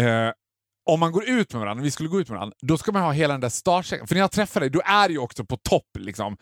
[0.00, 0.30] eh,
[0.88, 3.02] om man går ut med varandra, vi skulle gå ut med varandra, då ska man
[3.02, 4.06] ha hela den där startsträckan.
[4.06, 6.36] För när jag träffar dig, du är ju också på topp liksom.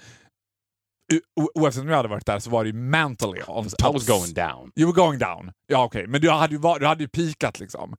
[1.55, 3.43] Oavsett om jag hade varit där så var det ju mentally I
[3.79, 3.95] top.
[3.95, 4.73] was going down.
[4.77, 5.53] You were going down.
[5.69, 7.97] Ja okej, men du hade ju var, du hade ju pikat liksom.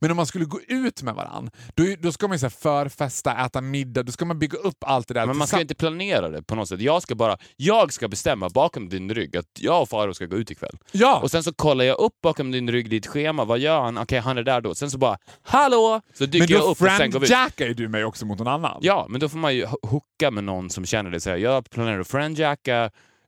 [0.00, 2.50] Men om man skulle gå ut med varandra, då, då ska man ju så här
[2.50, 5.74] förfesta, äta middag, då ska man bygga upp allt det där Men man ska inte
[5.74, 6.80] planera det på något sätt.
[6.80, 10.36] Jag ska bara, jag ska bestämma bakom din rygg att jag och Faro ska gå
[10.36, 10.78] ut ikväll.
[10.92, 11.20] Ja!
[11.22, 13.98] Och sen så kollar jag upp bakom din rygg ditt schema, vad gör han?
[13.98, 14.74] Okej, han är där då.
[14.74, 16.00] Sen så bara, hallå!
[16.14, 17.30] Så dyker men jag då upp och sen går vi ut.
[17.30, 18.78] friendjackar ju du mig också mot någon annan.
[18.82, 21.20] Ja, men då får man ju ho- hooka med någon som känner det.
[21.20, 22.49] Så här, jag planerar att friendjacka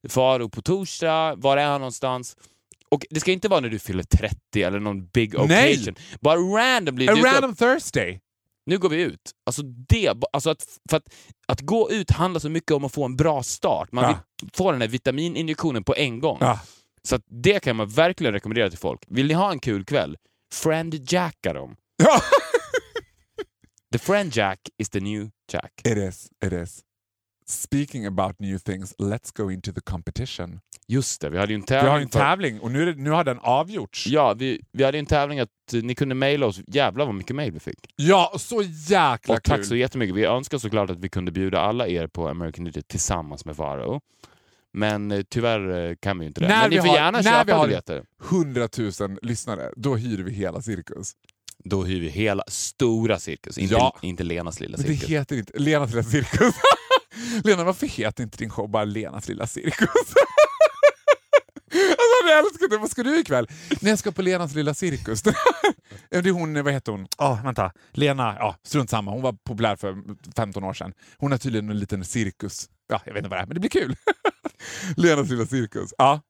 [0.08, 2.36] Faro på torsdag, var är han någonstans?
[2.88, 5.72] Och det ska inte vara när du fyller 30 eller någon big Nej.
[5.74, 5.94] occasion.
[6.20, 7.24] Bara randomly A upp.
[7.24, 8.20] random Thursday.
[8.66, 9.30] Nu går vi ut.
[9.46, 11.14] Alltså det, alltså att, för att,
[11.48, 13.92] att gå ut handlar så mycket om att få en bra start.
[13.92, 14.18] Man Ja.
[14.42, 16.38] vill få den här vitamininjektionen på en gång.
[16.40, 16.60] Ja.
[17.08, 19.04] Så det kan man verkligen rekommendera till folk.
[19.06, 20.16] Vill ni ha en kul kväll?
[20.54, 21.76] Friend Jacka dem.
[21.96, 22.20] Ja.
[23.92, 25.72] The Friend Jack is the new Jack.
[25.84, 26.80] It is, it is.
[27.46, 30.60] Speaking about new things, let's go into the competition.
[30.86, 31.90] Just det, vi hade ju en Vi tävling.
[31.90, 34.06] har ju en tävling och nu, nu har den avgjorts.
[34.06, 36.60] Ja, vi, vi hade en tävling att eh, ni kunde mejla oss.
[36.66, 37.78] Jävlar vad mycket mejl vi fick.
[37.96, 39.64] Ja, så jäkla Och tack kul.
[39.66, 40.16] så jättemycket.
[40.16, 44.00] Vi önskar såklart att vi kunde bjuda alla er på American Idiot tillsammans med Faro.
[44.72, 46.48] Men eh, tyvärr eh, kan vi ju inte det.
[46.48, 48.02] När Men ni vi får har- gärna när vi köpa har- biljetter.
[48.30, 48.68] 100
[49.00, 51.12] 000 lyssnare, då hyr vi hela cirkus.
[51.64, 53.96] Då hyr vi hela stora cirkus, inte, Ja.
[54.02, 55.08] inte Lenas lilla Men det cirkus.
[55.10, 56.54] heter inte Lenas lilla cirkus.
[57.44, 59.88] Lena, varför heter inte din show bara Lenas lilla cirkus?
[61.74, 62.76] alltså, jag älskar det.
[62.78, 63.46] Vad ska du ikväll?
[63.80, 65.22] Nej, jag ska på Lenas lilla cirkus.
[66.10, 67.06] Ja, det är hon, vad heter hon?
[67.18, 67.72] Oh, vänta.
[67.92, 69.10] Lena, ja, strunt samma.
[69.10, 69.96] Hon var populär för
[70.36, 70.92] 15 år sedan.
[71.16, 72.68] Hon har tydligen en liten cirkus.
[72.88, 73.96] Ja, jag vet inte vad det är, men det blir kul.
[74.96, 75.94] Lenas lilla cirkus.
[75.98, 76.20] Ja.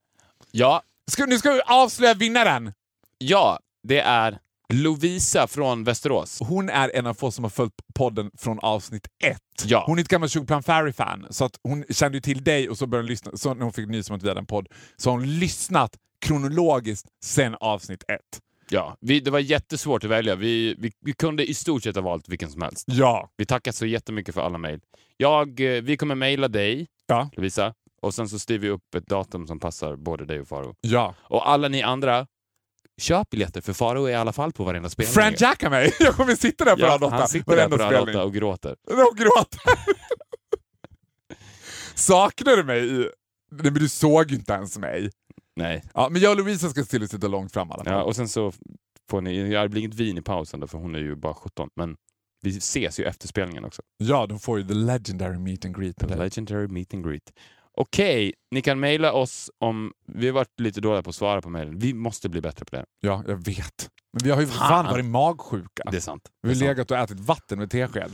[0.51, 2.73] Ja, Ska, nu ska vi avslöja vinnaren.
[3.19, 4.39] ja, det är
[4.73, 6.39] Lovisa från Västerås.
[6.41, 9.39] Hon är en av få som har följt podden från avsnitt ett.
[9.65, 9.85] Ja.
[9.87, 12.87] Hon är ett gammalt Sugarplan Fairy-fan, så att hon kände ju till dig och så
[12.87, 13.33] började hon lyssna.
[13.35, 15.97] Så när hon fick nys om att vi hade en podd så har hon lyssnat
[16.21, 18.41] kronologiskt sen avsnitt ett.
[18.71, 20.35] Ja, vi, det var jättesvårt att välja.
[20.35, 22.85] Vi, vi, vi kunde i stort sett ha valt vilken som helst.
[22.89, 23.31] Ja.
[23.37, 24.81] Vi tackar så jättemycket för alla mejl.
[25.17, 27.31] Jag, eh, vi kommer mejla dig, Ja.
[27.37, 30.75] Lovisa, och sen så styr vi upp ett datum som passar både dig och Faro.
[30.81, 31.15] Ja.
[31.23, 32.27] Och alla ni andra,
[33.01, 35.13] köp biljetter för Faro är i alla fall på varenda spelning.
[35.13, 35.95] Frank Jacka mig!
[36.01, 38.17] Jag kommer sitta där på ja, Rad 8 han sitter där på Rad spelning.
[38.17, 38.71] 8 och gråter.
[39.11, 39.61] Och gråter.
[41.95, 42.87] Saknar du mig?
[43.53, 45.11] Nej, men du såg ju inte ens mig.
[45.57, 45.85] Nej.
[45.95, 47.93] Ja, men jag och Lovisa ska se till att sitta långt fram i alla fall.
[47.93, 48.53] Ja, och sen så
[49.11, 51.69] får ni, det blir inget vin i pausen då, för hon är ju bara 17,
[51.77, 51.97] men
[52.43, 53.83] vi ses ju efter spelningen också.
[53.99, 55.97] Ja, de får ju the legendary meet and greet.
[55.97, 57.33] The legendary meet and greet.
[57.77, 59.93] Okej, ni kan mejla oss om...
[60.07, 61.79] Vi har varit lite dåliga på att svara på mejlen.
[61.79, 62.85] Vi måste bli bättre på det.
[63.01, 63.91] Ja, jag vet.
[64.13, 64.69] Men vi har ju Fan.
[64.69, 65.83] fan varit magsjuka.
[65.91, 66.29] Det är sant.
[66.43, 68.11] Vi har legat och ätit vatten med tesked.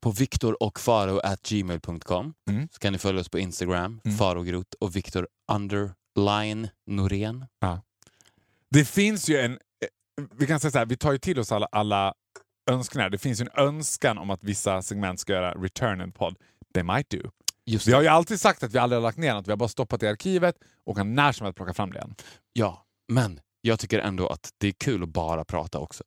[0.00, 2.68] På viktorochfaro.gmail.com Mm.
[2.72, 4.16] så kan ni följa oss på Instagram, Mm.
[4.18, 7.46] farogrot och Viktor underline Norén.
[8.70, 9.52] Det finns ju en...
[9.52, 9.58] eh,
[10.38, 12.14] Vi kan säga så här, vi tar ju till oss alla, alla
[12.70, 13.10] önskningar.
[13.10, 16.36] Det finns ju en önskan om att vissa segment ska göra return and pod.
[16.74, 17.18] They might do.
[17.86, 19.46] Vi har ju alltid sagt att vi aldrig har lagt ner något.
[19.46, 20.54] Vi har bara stoppat det i arkivet
[20.84, 22.14] och kan när som helst plocka fram det igen.
[22.52, 26.04] Ja, men jag tycker ändå att det är kul att bara prata också.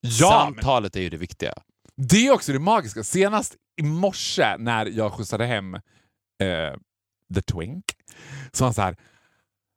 [0.00, 1.54] Ja, men Samtalet är ju det viktiga.
[1.96, 3.04] det är också det magiska.
[3.04, 5.80] Senast i morse när jag skjutsade hem eh,
[7.34, 7.84] The Twink
[8.52, 8.96] så var han så här,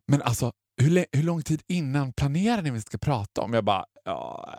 [0.08, 3.54] men alltså hur, hur lång tid innan planerar ni vi ska prata om?
[3.54, 4.54] Jag bara, ja,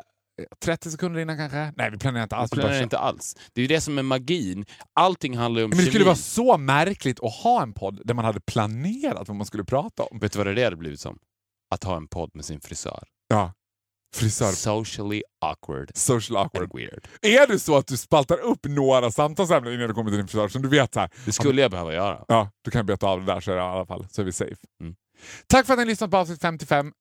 [0.65, 1.73] 30 sekunder innan kanske?
[1.77, 2.53] Nej, vi planerar inte alls.
[2.53, 3.37] Vi planerar inte alls.
[3.53, 4.65] Det är ju det som är magin.
[4.95, 6.05] Allting handlar ju om Men det skulle kemi.
[6.05, 10.03] vara så märkligt att ha en podd där man hade planerat vad man skulle prata
[10.03, 10.19] om.
[10.19, 11.19] Vet du vad det hade blivit som?
[11.75, 13.05] Att ha en podd med sin frisör.
[13.29, 13.53] Ja.
[14.17, 14.53] Frisör.
[14.53, 16.71] Socially awkward Social awkward.
[16.77, 17.09] weird.
[17.23, 20.49] Är det så att du spaltar upp några samtalsämnen innan du kommer till din frisör
[20.49, 22.25] som du vet så här, Det skulle jag behöva göra.
[22.29, 24.25] ja, du kan beta av det där så är det i alla fall, så är
[24.25, 24.57] vi safe.
[24.83, 24.95] Mm.
[25.47, 26.93] Tack för att ni lyssnat på avsnitt 55.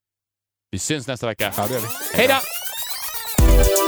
[0.72, 1.54] Vi syns nästa vecka.
[1.58, 1.88] Ja, det är vi.
[2.16, 2.36] Hej då!
[3.58, 3.88] Ett